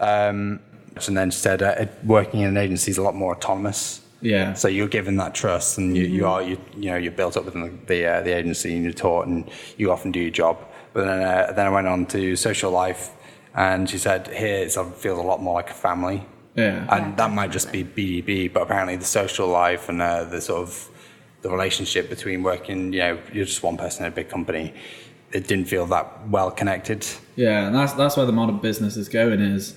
Um, 0.01 0.59
and 1.07 1.17
then 1.17 1.31
she 1.31 1.39
said 1.39 1.63
uh, 1.63 1.87
working 2.05 2.41
in 2.41 2.49
an 2.49 2.57
agency 2.57 2.91
is 2.91 2.99
a 2.99 3.03
lot 3.03 3.15
more 3.15 3.35
autonomous. 3.37 4.01
Yeah, 4.25 4.55
So 4.55 4.69
you're 4.69 4.89
given 4.99 5.17
that 5.17 5.35
trust, 5.35 5.79
and 5.79 5.97
you, 5.97 6.05
Mm-hmm. 6.05 6.15
you 6.17 6.27
are 6.27 6.43
you, 6.43 6.57
you 6.83 6.91
know 6.91 6.97
you're 7.05 7.13
built 7.21 7.37
up 7.37 7.45
within 7.45 7.63
the 7.63 7.73
the, 7.93 8.01
uh, 8.07 8.21
the 8.23 8.33
agency, 8.41 8.75
and 8.75 8.83
you're 8.85 8.93
taught, 9.07 9.27
and 9.27 9.51
you 9.77 9.93
often 9.93 10.11
do 10.13 10.21
your 10.21 10.31
job. 10.43 10.57
But 10.95 11.05
then 11.09 11.21
uh, 11.23 11.53
then 11.57 11.67
I 11.67 11.71
went 11.79 11.87
on 11.95 12.07
to 12.07 12.35
social 12.37 12.71
life, 12.85 13.11
and 13.55 13.89
she 13.91 13.99
said 13.99 14.21
here 14.29 14.59
it 14.65 14.73
sort 14.73 14.87
of 14.89 14.97
feels 14.97 15.19
a 15.19 15.27
lot 15.31 15.41
more 15.43 15.55
like 15.61 15.71
a 15.71 15.75
family, 15.89 16.19
yeah, 16.57 16.87
and 16.95 17.05
Yeah, 17.11 17.15
that 17.21 17.31
might 17.39 17.53
just 17.53 17.71
be 17.73 17.85
BDB, 17.85 18.53
but 18.53 18.63
apparently 18.63 18.97
the 18.97 19.05
social 19.21 19.49
life 19.49 19.89
and 19.91 20.01
uh, 20.01 20.25
the 20.25 20.41
sort 20.41 20.63
of 20.63 20.89
the 21.43 21.51
relationship 21.51 22.09
between 22.09 22.43
working, 22.43 22.93
you 22.95 23.01
know, 23.01 23.19
you're 23.35 23.45
just 23.45 23.63
one 23.63 23.77
person 23.77 24.07
in 24.07 24.13
a 24.13 24.15
big 24.15 24.29
company. 24.31 24.73
It 25.33 25.47
didn't 25.49 25.67
feel 25.69 25.85
that 25.87 26.07
well 26.31 26.51
connected. 26.51 27.01
yeah, 27.37 27.67
and 27.67 27.75
that's 27.75 27.93
that's 27.93 28.17
where 28.17 28.27
the 28.27 28.33
modern 28.33 28.59
business 28.61 28.97
is 28.97 29.09
going. 29.11 29.41
Is 29.41 29.75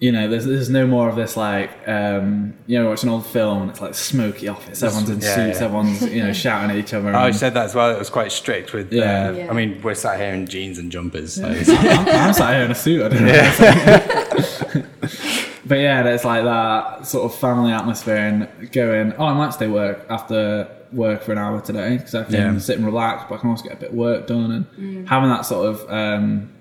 you 0.00 0.10
know, 0.12 0.28
there's 0.28 0.46
there's 0.46 0.70
no 0.70 0.86
more 0.86 1.08
of 1.10 1.16
this 1.16 1.36
like 1.36 1.70
um, 1.86 2.54
you 2.66 2.78
know, 2.78 2.88
watch 2.88 3.02
an 3.02 3.10
old 3.10 3.26
film 3.26 3.60
and 3.62 3.70
it's 3.70 3.80
like 3.82 3.94
smoky 3.94 4.48
office. 4.48 4.82
Everyone's 4.82 5.10
in 5.10 5.20
Yeah, 5.20 5.34
suits. 5.34 5.58
yeah. 5.60 5.64
Everyone's 5.66 6.02
you 6.02 6.22
know 6.24 6.32
shouting 6.44 6.70
at 6.70 6.76
each 6.76 6.94
other. 6.94 7.14
Oh, 7.14 7.26
and- 7.26 7.34
she 7.34 7.38
said 7.38 7.52
that 7.54 7.66
as 7.66 7.74
well. 7.74 7.90
It 7.94 7.98
was 7.98 8.08
quite 8.10 8.32
strict 8.32 8.72
with. 8.72 8.90
Yeah. 8.92 9.28
Uh, 9.28 9.32
Yeah. 9.32 9.50
I 9.50 9.52
mean, 9.54 9.80
we're 9.82 9.94
sat 9.94 10.18
here 10.18 10.32
in 10.32 10.46
jeans 10.46 10.78
and 10.78 10.90
jumpers. 10.90 11.34
So 11.34 11.44
I'm, 11.46 12.08
I'm 12.08 12.32
sat 12.32 12.54
here 12.54 12.64
in 12.64 12.70
a 12.70 12.74
suit. 12.74 13.02
I 13.02 13.08
don't 13.08 13.26
know. 13.26 14.82
but 15.66 15.78
yeah, 15.78 16.02
there's 16.02 16.24
like 16.24 16.44
that 16.44 17.06
sort 17.06 17.30
of 17.30 17.38
family 17.38 17.72
atmosphere 17.72 18.16
and 18.16 18.72
going, 18.72 19.12
oh, 19.18 19.26
I 19.26 19.34
might 19.34 19.52
stay 19.52 19.68
work 19.68 20.06
after 20.08 20.68
work 20.92 21.22
for 21.22 21.32
an 21.32 21.38
hour 21.38 21.60
today 21.60 21.98
because 21.98 22.14
I 22.14 22.24
can 22.24 22.34
Yeah. 22.34 22.58
sit 22.58 22.76
and 22.76 22.86
relax, 22.86 23.24
but 23.28 23.36
I 23.36 23.38
can 23.38 23.50
also 23.50 23.64
get 23.64 23.74
a 23.74 23.76
bit 23.76 23.90
of 23.90 23.94
work 23.96 24.26
done. 24.26 24.66
And 24.76 25.08
having 25.08 25.28
that 25.28 25.42
sort 25.46 25.68
of, 25.74 25.80
um, 25.90 26.50
y- 26.52 26.59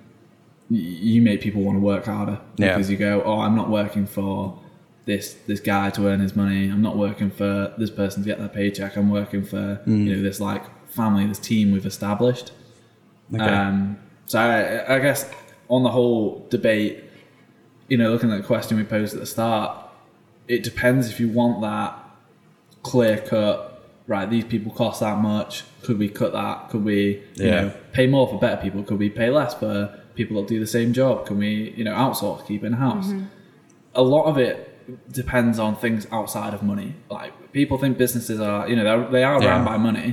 you 0.69 1.21
make 1.21 1.41
people 1.41 1.61
want 1.63 1.75
to 1.77 1.79
work 1.81 2.05
harder 2.05 2.39
Yeah. 2.57 2.73
because 2.75 2.89
you 2.91 2.97
go, 2.97 3.21
oh, 3.25 3.39
I'm 3.39 3.55
not 3.55 3.69
working 3.69 4.05
for 4.05 4.59
this 5.05 5.33
this 5.47 5.59
guy 5.59 5.89
to 5.91 6.07
earn 6.07 6.19
his 6.19 6.35
money. 6.35 6.69
I'm 6.69 6.81
not 6.81 6.97
working 6.97 7.31
for 7.31 7.73
this 7.77 7.89
person 7.89 8.21
to 8.23 8.27
get 8.29 8.37
their 8.37 8.49
paycheck. 8.49 8.95
I'm 8.95 9.09
working 9.09 9.43
for 9.43 9.81
you 9.87 10.15
know 10.15 10.21
this 10.21 10.39
like 10.39 10.63
family, 10.89 11.25
this 11.25 11.39
team 11.39 11.71
we've 11.71 11.85
established. 11.85 12.51
Okay. 13.33 13.43
Um, 13.43 13.97
so 14.25 14.39
I, 14.39 14.95
I 14.95 14.99
guess 14.99 15.29
on 15.69 15.83
the 15.83 15.89
whole 15.89 16.45
debate, 16.49 17.03
you 17.87 17.97
know, 17.97 18.11
looking 18.11 18.31
at 18.31 18.37
the 18.41 18.47
question 18.47 18.77
we 18.77 18.83
posed 18.83 19.13
at 19.15 19.19
the 19.19 19.25
start, 19.25 19.77
it 20.47 20.61
depends 20.63 21.09
if 21.09 21.19
you 21.19 21.29
want 21.29 21.61
that 21.61 21.97
clear 22.83 23.17
cut. 23.17 23.65
Right, 24.07 24.27
these 24.27 24.45
people 24.45 24.71
cost 24.71 25.01
that 25.01 25.19
much. 25.19 25.63
Could 25.83 25.99
we 25.99 26.09
cut 26.09 26.33
that? 26.33 26.69
Could 26.69 26.83
we, 26.83 27.21
you 27.35 27.45
Yeah. 27.45 27.61
know, 27.61 27.73
pay 27.93 28.07
more 28.07 28.27
for 28.27 28.39
better 28.39 28.59
people? 28.59 28.81
Could 28.81 28.97
we 28.97 29.07
pay 29.07 29.29
less 29.29 29.53
for 29.53 29.98
people 30.19 30.35
that 30.41 30.47
do 30.53 30.59
the 30.59 30.71
same 30.79 30.89
job? 31.01 31.13
Can 31.27 31.37
we, 31.45 31.51
you 31.79 31.83
know, 31.87 31.95
outsource, 32.05 32.39
keep 32.49 32.61
in 32.63 32.73
house? 32.73 33.07
Mm-hmm. 33.07 33.25
A 33.95 34.01
lot 34.15 34.25
of 34.31 34.35
it 34.37 34.57
depends 35.21 35.55
on 35.65 35.71
things 35.75 36.01
outside 36.17 36.53
of 36.57 36.61
money. 36.73 36.89
Like 37.09 37.31
people 37.59 37.77
think 37.83 37.97
businesses 38.05 38.39
are, 38.39 38.61
you 38.69 38.75
know, 38.75 38.83
they're, 38.89 39.05
they 39.15 39.23
are 39.23 39.41
Yeah. 39.41 39.51
run 39.55 39.63
by 39.71 39.77
money, 39.77 40.09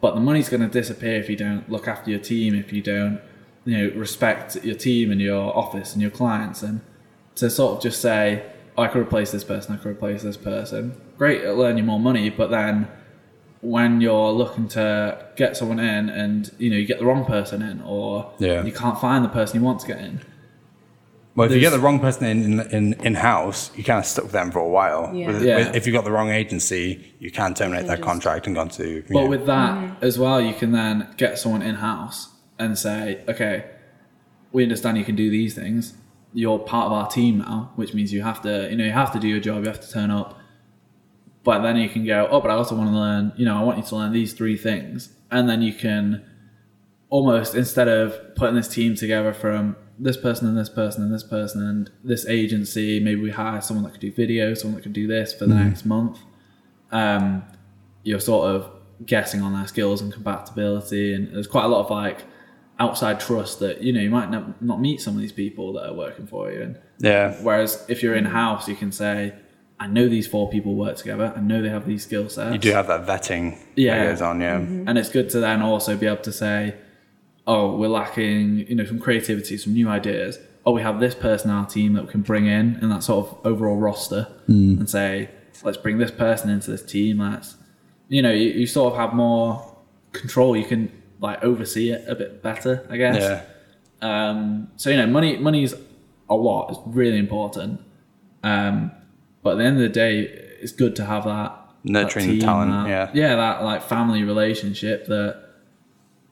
but 0.00 0.10
the 0.14 0.20
money's 0.28 0.48
going 0.54 0.62
to 0.68 0.72
disappear 0.80 1.16
if 1.22 1.28
you 1.30 1.36
don't 1.46 1.64
look 1.74 1.86
after 1.94 2.10
your 2.10 2.18
team, 2.32 2.54
if 2.54 2.72
you 2.72 2.82
don't, 2.94 3.20
you 3.64 3.74
know, 3.78 3.86
respect 4.06 4.46
your 4.64 4.74
team 4.88 5.10
and 5.12 5.20
your 5.20 5.56
office 5.56 5.92
and 5.94 6.02
your 6.02 6.10
clients. 6.10 6.62
And 6.62 6.80
to 7.36 7.48
sort 7.48 7.76
of 7.76 7.82
just 7.82 8.00
say, 8.00 8.22
oh, 8.76 8.82
I 8.84 8.88
could 8.88 9.02
replace 9.02 9.30
this 9.30 9.44
person, 9.44 9.68
I 9.74 9.76
could 9.78 9.92
replace 9.96 10.22
this 10.22 10.36
person. 10.36 10.82
Great, 11.18 11.42
it'll 11.42 11.62
earn 11.62 11.76
you 11.78 11.84
more 11.84 12.00
money, 12.00 12.28
but 12.30 12.50
then 12.50 12.88
when 13.62 14.00
you're 14.00 14.32
looking 14.32 14.66
to 14.66 15.24
get 15.36 15.56
someone 15.56 15.78
in 15.78 16.08
and 16.08 16.50
you 16.58 16.68
know 16.68 16.76
you 16.76 16.84
get 16.84 16.98
the 16.98 17.04
wrong 17.06 17.24
person 17.24 17.62
in 17.62 17.80
or 17.82 18.32
Yeah. 18.38 18.64
you 18.64 18.72
can't 18.72 19.00
find 19.00 19.24
the 19.24 19.28
person 19.28 19.60
you 19.60 19.64
want 19.64 19.80
to 19.80 19.86
get 19.86 19.98
in 20.00 20.20
Well, 21.36 21.46
if 21.48 21.54
you 21.54 21.60
get 21.60 21.70
the 21.70 21.78
wrong 21.78 21.98
person 22.00 22.26
in 22.26 22.38
in, 22.44 22.60
in, 22.76 22.92
in 23.06 23.14
house, 23.14 23.70
you 23.76 23.84
kind 23.84 23.98
of 24.00 24.04
stuck 24.04 24.24
with 24.24 24.32
them 24.32 24.50
for 24.50 24.58
a 24.58 24.68
while. 24.68 25.14
Yeah. 25.14 25.28
With- 25.28 25.42
Yeah. 25.44 25.56
with- 25.58 25.76
if 25.76 25.86
you 25.86 25.92
got 25.92 26.04
the 26.04 26.10
wrong 26.12 26.28
agency, 26.30 27.14
you 27.20 27.30
can 27.30 27.54
terminate 27.54 27.86
that 27.86 28.00
contract 28.02 28.46
and 28.46 28.54
go 28.56 28.60
on 28.62 28.68
to. 28.80 29.02
But 29.08 29.14
know, 29.14 29.26
with 29.34 29.46
that 29.46 29.74
as 30.02 30.18
well, 30.18 30.40
you 30.48 30.52
can 30.52 30.72
then 30.72 31.06
get 31.16 31.38
someone 31.38 31.62
in 31.62 31.76
house 31.76 32.18
and 32.58 32.76
say, 32.76 33.20
okay, 33.32 33.64
we 34.52 34.62
understand 34.62 34.98
you 34.98 35.04
can 35.04 35.16
do 35.16 35.30
these 35.30 35.54
things. 35.54 35.94
You're 36.34 36.58
part 36.58 36.86
of 36.88 36.92
our 36.92 37.08
team 37.08 37.38
now, 37.38 37.70
which 37.76 37.94
means 37.94 38.12
you 38.12 38.22
have 38.22 38.42
to, 38.42 38.68
you 38.70 38.76
know, 38.76 38.84
you 38.84 38.92
have 38.92 39.12
to 39.12 39.18
do 39.18 39.28
your 39.28 39.40
job. 39.40 39.58
You 39.62 39.68
have 39.68 39.80
to 39.80 39.90
turn 39.90 40.10
up. 40.10 40.38
But 41.44 41.62
then 41.62 41.76
you 41.76 41.88
can 41.88 42.06
go, 42.06 42.28
oh, 42.30 42.40
but 42.40 42.50
I 42.50 42.54
also 42.54 42.76
want 42.76 42.90
to 42.90 42.96
learn. 42.96 43.32
You 43.36 43.44
know, 43.44 43.58
I 43.58 43.62
want 43.62 43.78
you 43.78 43.84
to 43.84 43.96
learn 43.96 44.12
these 44.12 44.32
three 44.32 44.56
things, 44.56 45.10
and 45.30 45.48
then 45.48 45.62
you 45.62 45.72
can 45.72 46.24
almost 47.08 47.54
instead 47.54 47.88
of 47.88 48.34
putting 48.36 48.54
this 48.54 48.68
team 48.68 48.94
together 48.94 49.34
from 49.34 49.76
this 49.98 50.16
person 50.16 50.48
and 50.48 50.56
this 50.56 50.70
person 50.70 51.02
and 51.02 51.12
this 51.12 51.22
person 51.22 51.62
and 51.62 51.90
this 52.02 52.26
agency, 52.26 52.98
maybe 53.00 53.20
we 53.20 53.30
hire 53.30 53.60
someone 53.60 53.84
that 53.84 53.90
could 53.90 54.00
do 54.00 54.12
video, 54.12 54.54
someone 54.54 54.76
that 54.76 54.82
could 54.82 54.92
do 54.92 55.06
this 55.06 55.34
for 55.34 55.46
the 55.46 55.54
next 55.54 55.84
month. 55.84 56.18
Um, 56.90 57.42
you're 58.02 58.20
sort 58.20 58.50
of 58.54 58.70
guessing 59.04 59.42
on 59.42 59.52
their 59.52 59.66
skills 59.66 60.00
and 60.00 60.12
compatibility, 60.12 61.14
and 61.14 61.34
there's 61.34 61.46
quite 61.46 61.64
a 61.64 61.68
lot 61.68 61.84
of 61.84 61.90
like 61.90 62.24
outside 62.78 63.20
trust 63.20 63.60
that 63.60 63.82
you 63.82 63.92
know 63.92 64.00
you 64.00 64.10
might 64.10 64.30
not, 64.30 64.60
not 64.62 64.80
meet 64.80 65.00
some 65.00 65.14
of 65.14 65.20
these 65.20 65.32
people 65.32 65.72
that 65.74 65.88
are 65.88 65.94
working 65.94 66.26
for 66.26 66.50
you. 66.50 66.62
And 66.62 66.78
yeah, 66.98 67.34
whereas 67.42 67.84
if 67.88 68.02
you're 68.02 68.14
in 68.14 68.24
house, 68.24 68.68
you 68.68 68.74
can 68.74 68.92
say, 68.92 69.34
"I 69.84 69.86
know 69.86 70.08
these 70.08 70.26
four 70.26 70.48
people 70.50 70.74
work 70.74 70.96
together. 70.96 71.32
I 71.36 71.40
know 71.40 71.60
they 71.62 71.68
have 71.68 71.86
these 71.86 72.02
skill 72.04 72.28
sets." 72.28 72.52
you 72.52 72.58
do 72.58 72.72
have 72.72 72.86
that 72.88 73.06
vetting 73.06 73.58
Yeah. 73.76 73.98
that 73.98 74.10
goes 74.10 74.22
on. 74.22 74.40
Yeah, 74.40 74.56
and 74.88 74.96
it's 74.98 75.08
good 75.10 75.28
to 75.30 75.40
then 75.40 75.62
also 75.62 75.96
be 75.96 76.06
able 76.06 76.22
to 76.30 76.32
say, 76.32 76.74
"Oh, 77.46 77.76
we're 77.76 77.88
lacking, 77.88 78.66
you 78.68 78.74
know, 78.76 78.84
some 78.84 78.98
creativity, 78.98 79.56
some 79.56 79.72
new 79.74 79.88
ideas. 79.88 80.38
Oh, 80.64 80.72
we 80.72 80.82
have 80.82 81.00
this 81.00 81.14
person 81.14 81.50
in 81.50 81.56
our 81.56 81.66
team 81.66 81.94
that 81.94 82.04
we 82.06 82.10
can 82.10 82.22
bring 82.22 82.46
in 82.46 82.78
in 82.80 82.88
that 82.90 83.02
sort 83.02 83.26
of 83.26 83.46
overall 83.50 83.76
roster, 83.76 84.28
and 84.46 84.88
say, 84.88 85.28
let's 85.64 85.76
bring 85.76 85.98
this 85.98 86.10
person 86.12 86.50
into 86.50 86.70
this 86.70 86.82
team. 86.82 87.18
Let's, 87.18 87.56
you 88.08 88.22
know, 88.22 88.30
you, 88.30 88.48
you 88.60 88.66
sort 88.66 88.92
of 88.94 88.98
have 89.00 89.12
more 89.12 89.76
control. 90.12 90.56
You 90.56 90.64
can 90.64 90.90
like 91.20 91.42
oversee 91.42 91.90
it 91.90 92.04
a 92.08 92.14
bit 92.14 92.42
better, 92.42 92.86
I 92.90 92.96
guess. 92.96 93.16
yeah, 93.20 93.42
Um, 94.00 94.68
so 94.76 94.90
you 94.90 94.96
know, 94.96 95.06
money 95.06 95.36
money's 95.38 95.74
a 96.30 96.34
lot. 96.34 96.70
It's 96.70 96.80
really 96.86 97.18
important. 97.18 97.80
Um, 98.44 98.90
but 99.42 99.52
at 99.52 99.58
the 99.58 99.64
end 99.64 99.76
of 99.76 99.82
the 99.82 99.88
day, 99.88 100.20
it's 100.60 100.72
good 100.72 100.94
to 100.96 101.04
have 101.04 101.24
that 101.24 101.58
Nurturing 101.84 102.26
that 102.26 102.32
team, 102.32 102.40
talent, 102.40 102.70
that- 102.70 102.88
yeah. 102.88 103.10
yeah, 103.12 103.36
that 103.36 103.62
like 103.64 103.82
family 103.82 104.22
relationship 104.22 105.06
that 105.06 105.42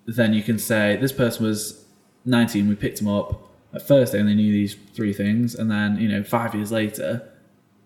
then 0.06 0.32
you 0.32 0.42
can 0.42 0.58
say 0.58 0.96
this 1.00 1.12
person 1.12 1.44
was 1.46 1.84
19. 2.24 2.68
We 2.68 2.74
picked 2.74 3.00
him 3.00 3.08
up 3.08 3.40
at 3.72 3.86
first. 3.86 4.12
They 4.12 4.20
only 4.20 4.34
knew 4.34 4.52
these 4.52 4.76
three 4.94 5.12
things, 5.12 5.54
and 5.54 5.70
then 5.70 5.98
you 5.98 6.08
know, 6.08 6.22
five 6.24 6.54
years 6.54 6.70
later. 6.72 7.26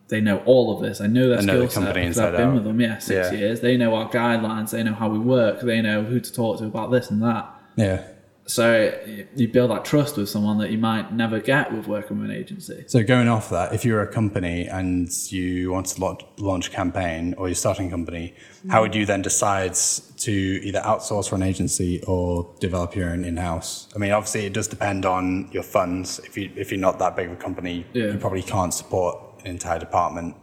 They 0.09 0.21
know 0.21 0.43
all 0.45 0.77
of 0.77 0.83
this. 0.83 1.01
I 1.01 1.07
know 1.07 1.29
their 1.31 1.39
the 1.39 1.43
skill 1.45 1.69
set 1.71 1.95
because 1.95 2.19
I've 2.19 2.33
been 2.33 2.49
out. 2.49 2.55
with 2.57 2.65
them. 2.65 2.79
Yeah, 2.79 2.99
six 2.99 3.33
Yeah. 3.33 3.39
years. 3.39 3.61
They 3.63 3.79
know 3.79 3.95
our 3.95 4.09
guidelines. 4.11 4.71
They 4.71 4.83
know 4.83 4.93
how 4.93 5.09
we 5.09 5.19
work. 5.19 5.63
They 5.63 5.81
know 5.81 6.03
who 6.03 6.21
to 6.21 6.31
talk 6.33 6.59
to 6.59 6.67
about 6.67 6.91
this 6.91 7.11
and 7.11 7.23
that. 7.23 7.49
yeah. 7.77 8.03
So 8.47 8.93
you 9.35 9.49
build 9.49 9.71
that 9.71 9.85
trust 9.87 10.19
with 10.19 10.29
someone 10.29 10.59
that 10.59 10.71
you 10.71 10.77
might 10.77 11.13
never 11.15 11.41
get 11.41 11.73
with 11.73 11.87
working 11.89 12.21
with 12.21 12.29
an 12.31 12.37
agency. 12.37 12.85
So 12.89 13.03
going 13.03 13.27
off 13.29 13.49
that, 13.51 13.73
if 13.75 13.85
you're 13.87 14.03
a 14.03 14.07
company 14.07 14.67
and 14.67 15.09
you 15.33 15.73
want 15.73 15.87
to 15.87 16.01
launch, 16.01 16.23
launch 16.39 16.69
a 16.69 16.71
campaign 16.71 17.35
or 17.39 17.49
you're 17.49 17.55
starting 17.55 17.87
a 17.89 17.91
company, 17.91 18.35
how 18.69 18.83
would 18.83 18.95
you 18.95 19.07
then 19.07 19.23
decide 19.23 19.75
to 19.75 20.31
either 20.33 20.81
outsource 20.81 21.29
for 21.29 21.37
an 21.37 21.43
agency 21.43 22.03
or 22.07 22.55
develop 22.61 22.95
your 22.95 23.09
own 23.11 23.25
in-house? 23.25 23.89
I 23.95 23.99
mean, 23.99 24.13
obviously 24.13 24.45
it 24.45 24.53
does 24.53 24.69
depend 24.69 25.07
on 25.07 25.49
your 25.53 25.63
funds. 25.63 26.19
If 26.21 26.37
you 26.37 26.51
if 26.55 26.71
you're 26.71 26.81
not 26.81 26.99
that 26.99 27.17
big 27.17 27.29
of 27.29 27.33
a 27.33 27.37
company, 27.37 27.87
Yeah. 27.95 28.13
you 28.13 28.19
probably 28.19 28.43
can't 28.43 28.75
support 28.75 29.19
an 29.41 29.47
entire 29.47 29.79
department. 29.79 30.37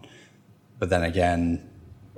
But 0.80 0.90
then 0.90 1.04
again, 1.04 1.70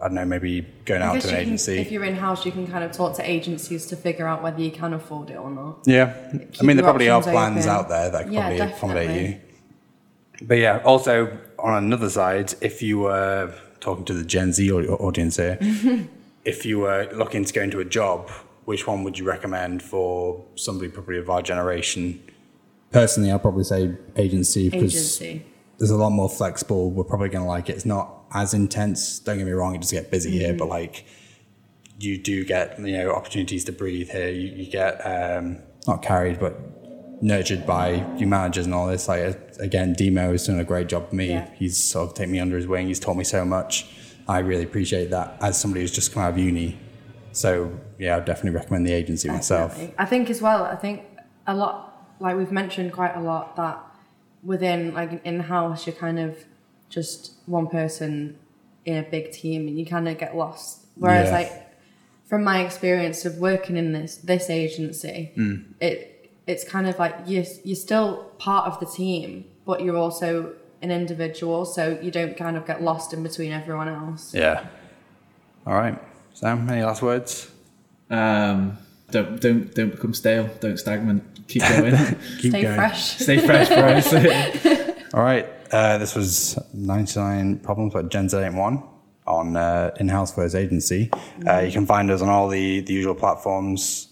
I 0.01 0.07
don't 0.07 0.15
know, 0.15 0.25
maybe 0.25 0.61
going 0.85 1.01
I 1.01 1.05
out 1.05 1.21
to 1.21 1.27
you 1.27 1.33
an 1.33 1.39
can, 1.39 1.45
agency. 1.47 1.77
if 1.77 1.91
you're 1.91 2.03
in 2.03 2.15
house, 2.15 2.45
you 2.45 2.51
can 2.51 2.67
kind 2.67 2.83
of 2.83 2.91
talk 2.91 3.15
to 3.17 3.29
agencies 3.29 3.85
to 3.87 3.95
figure 3.95 4.27
out 4.27 4.43
whether 4.43 4.61
you 4.61 4.71
can 4.71 4.93
afford 4.93 5.29
it 5.29 5.37
or 5.37 5.49
not. 5.49 5.79
Yeah, 5.85 6.13
I 6.59 6.63
mean, 6.63 6.77
there 6.77 6.83
probably 6.83 7.09
are 7.09 7.19
options 7.19 7.33
plans 7.33 7.65
open. 7.67 7.69
out 7.69 7.89
there 7.89 8.09
that 8.09 8.23
could 8.25 8.33
Yeah, 8.33 8.41
probably 8.41 8.59
accommodate 8.59 9.29
you. 9.31 10.45
But 10.47 10.55
yeah, 10.57 10.81
also 10.83 11.37
on 11.59 11.83
another 11.83 12.09
side, 12.09 12.53
if 12.59 12.81
you 12.81 12.99
were 12.99 13.53
talking 13.79 14.03
to 14.05 14.13
the 14.13 14.23
Gen 14.25 14.51
Z 14.51 14.69
au- 14.71 14.81
audience 14.95 15.37
here, 15.37 15.57
if 16.43 16.65
you 16.65 16.79
were 16.79 17.07
looking 17.13 17.45
to 17.45 17.53
go 17.53 17.61
into 17.61 17.79
a 17.79 17.85
job, 17.85 18.29
which 18.65 18.87
one 18.87 19.03
would 19.03 19.17
you 19.17 19.25
recommend 19.25 19.83
for 19.83 20.43
somebody 20.55 20.89
probably 20.89 21.17
of 21.17 21.29
our 21.29 21.41
generation? 21.41 22.21
Personally, 22.91 23.31
I'd 23.31 23.41
probably 23.41 23.63
say 23.63 23.91
agency 24.17 24.69
because 24.69 24.93
Agency. 25.21 25.45
There's 25.77 25.91
a 25.91 25.97
lot 25.97 26.11
more 26.11 26.29
flexible. 26.29 26.91
We're 26.91 27.03
probably 27.03 27.29
going 27.29 27.43
to 27.43 27.49
like 27.49 27.69
it. 27.69 27.73
It's 27.73 27.85
not 27.85 28.23
as 28.33 28.53
intense. 28.53 29.19
Don't 29.19 29.37
get 29.37 29.45
me 29.45 29.51
wrong; 29.51 29.75
it 29.75 29.81
does 29.81 29.91
get 29.91 30.11
busy 30.11 30.31
here, 30.31 30.53
but 30.53 30.67
like 30.67 31.05
you 31.99 32.17
do 32.17 32.43
get 32.45 32.79
you 32.79 32.97
know 32.97 33.11
opportunities 33.11 33.63
to 33.65 33.71
breathe 33.71 34.09
here. 34.09 34.29
You, 34.29 34.49
you 34.49 34.71
get 34.71 34.99
um, 35.05 35.59
not 35.87 36.01
carried, 36.01 36.39
but 36.39 36.59
nurtured 37.21 37.65
by 37.65 38.05
your 38.17 38.27
managers 38.27 38.65
and 38.65 38.73
all 38.73 38.87
this. 38.87 39.07
Like 39.07 39.39
again, 39.59 39.93
Demo 39.93 40.31
has 40.31 40.47
done 40.47 40.59
a 40.59 40.63
great 40.63 40.87
job 40.87 41.09
for 41.09 41.15
me. 41.15 41.29
Yeah. 41.29 41.49
He's 41.55 41.81
sort 41.81 42.09
of 42.09 42.15
taken 42.15 42.31
me 42.31 42.39
under 42.39 42.57
his 42.57 42.67
wing. 42.67 42.87
He's 42.87 42.99
taught 42.99 43.15
me 43.15 43.23
so 43.23 43.45
much. 43.45 43.87
I 44.27 44.39
really 44.39 44.63
appreciate 44.63 45.09
that 45.09 45.37
as 45.41 45.59
somebody 45.59 45.81
who's 45.81 45.91
just 45.91 46.13
come 46.13 46.23
out 46.23 46.31
of 46.31 46.37
uni. 46.37 46.79
So 47.31 47.79
yeah, 47.97 48.17
I'd 48.17 48.25
definitely 48.25 48.57
recommend 48.57 48.85
the 48.85 48.93
agency 48.93 49.27
myself. 49.27 49.71
Definitely. 49.71 49.95
I 49.97 50.05
think 50.05 50.29
as 50.29 50.41
well, 50.41 50.63
I 50.63 50.75
think 50.75 51.03
a 51.47 51.55
lot, 51.55 52.15
like 52.19 52.37
we've 52.37 52.51
mentioned 52.51 52.93
quite 52.93 53.15
a 53.15 53.21
lot, 53.21 53.55
that 53.55 53.83
within 54.43 54.93
like 54.93 55.11
an 55.11 55.21
in-house, 55.23 55.85
you're 55.87 55.95
kind 55.95 56.19
of 56.19 56.37
just 56.89 57.33
one 57.45 57.67
person 57.67 58.37
in 58.85 58.97
a 58.97 59.03
big 59.03 59.31
team 59.31 59.67
and 59.67 59.79
you 59.79 59.85
kind 59.85 60.07
of 60.07 60.17
get 60.17 60.35
lost. 60.35 60.85
Whereas 60.95 61.29
Yeah. 61.29 61.35
like 61.37 61.51
from 62.25 62.43
my 62.43 62.63
experience 62.63 63.25
of 63.25 63.37
working 63.37 63.77
in 63.77 63.93
this 63.93 64.15
this 64.17 64.49
agency, 64.49 65.31
Mm. 65.35 65.63
it 65.79 66.09
it's 66.45 66.63
kind 66.63 66.87
of 66.87 66.99
like 66.99 67.15
you're 67.25 67.45
you're 67.63 67.75
still 67.75 68.31
part 68.37 68.67
of 68.67 68.79
the 68.79 68.85
team, 68.85 69.45
but 69.65 69.81
you're 69.81 69.97
also 69.97 70.53
an 70.81 70.91
individual, 70.91 71.63
so 71.65 71.97
you 72.01 72.11
don't 72.11 72.35
kind 72.35 72.57
of 72.57 72.65
get 72.67 72.81
lost 72.83 73.13
in 73.13 73.23
between 73.23 73.53
everyone 73.53 73.87
else. 73.87 74.33
Yeah. 74.33 74.65
All 75.65 75.73
right, 75.75 75.97
Sam. 76.33 76.69
Any 76.69 76.83
last 76.83 77.01
words? 77.01 77.49
Um, 78.09 78.77
don't 79.11 79.39
don't 79.39 79.73
don't 79.73 79.91
become 79.91 80.13
stale. 80.13 80.49
Don't 80.59 80.77
stagnant. 80.77 81.23
Keep 81.47 81.61
going. 81.63 81.95
Keep 82.39 82.51
Stay 82.51 82.61
going. 82.63 82.75
fresh. 82.75 83.03
Stay 83.19 83.37
fresh, 83.39 83.67
bros. 83.69 85.03
All 85.13 85.21
right. 85.23 85.47
Uh, 85.71 85.97
this 85.97 86.15
was 86.15 86.57
99 86.73 87.59
Problems 87.59 87.93
by 87.93 88.03
Gen 88.03 88.29
Z 88.29 88.37
81 88.37 88.83
on 89.25 89.55
uh, 89.57 89.91
In-House 89.99 90.33
First 90.35 90.55
Agency. 90.55 91.09
Uh, 91.47 91.59
you 91.59 91.71
can 91.71 91.85
find 91.85 92.11
us 92.11 92.21
on 92.21 92.29
all 92.29 92.47
the, 92.49 92.81
the 92.81 92.93
usual 92.93 93.15
platforms. 93.15 94.09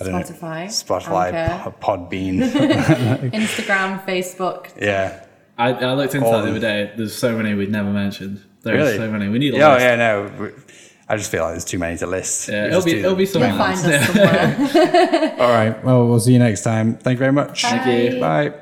I 0.00 0.04
don't 0.04 0.22
Spotify, 0.22 0.64
Know, 0.64 0.68
Spotify, 0.68 1.64
P- 1.64 1.70
Podbean. 1.84 2.40
Instagram, 3.32 4.04
Facebook. 4.04 4.70
yeah. 4.80 5.24
I, 5.58 5.72
I 5.72 5.92
looked 5.94 6.14
into 6.14 6.26
All 6.26 6.32
that 6.32 6.42
the 6.44 6.50
other 6.50 6.58
day. 6.60 6.92
There's 6.96 7.14
so 7.14 7.36
many 7.36 7.54
we'd 7.54 7.70
never 7.70 7.90
mentioned. 7.90 8.42
There's 8.62 8.78
Really? 8.78 8.96
so 8.96 9.10
many. 9.10 9.28
We 9.28 9.38
need 9.38 9.54
a 9.54 9.58
Yeah, 9.58 9.68
oh, 9.68 9.72
list. 9.74 9.84
yeah, 9.84 9.96
no. 9.96 10.52
We- 11.08 11.14
I 11.14 11.16
just 11.16 11.30
feel 11.30 11.42
like 11.42 11.52
there's 11.52 11.64
too 11.64 11.78
many 11.78 11.96
to 11.98 12.06
list. 12.06 12.48
Yeah, 12.48 12.62
We 12.64 12.68
it'll 12.68 12.82
be 12.84 12.98
it'll 13.00 13.14
be 13.16 13.26
something 13.26 13.50
You'll 13.50 13.58
find 13.58 13.78
else. 13.78 13.86
us 13.86 14.06
somewhere. 14.72 15.34
All 15.40 15.48
right. 15.50 15.84
Well, 15.84 16.06
we'll 16.08 16.20
see 16.20 16.32
you 16.32 16.38
next 16.38 16.62
time. 16.62 16.94
Thank 16.94 17.16
you 17.16 17.18
very 17.20 17.32
much. 17.32 17.62
Thank 17.62 18.14
you. 18.14 18.20
Bye. 18.20 18.52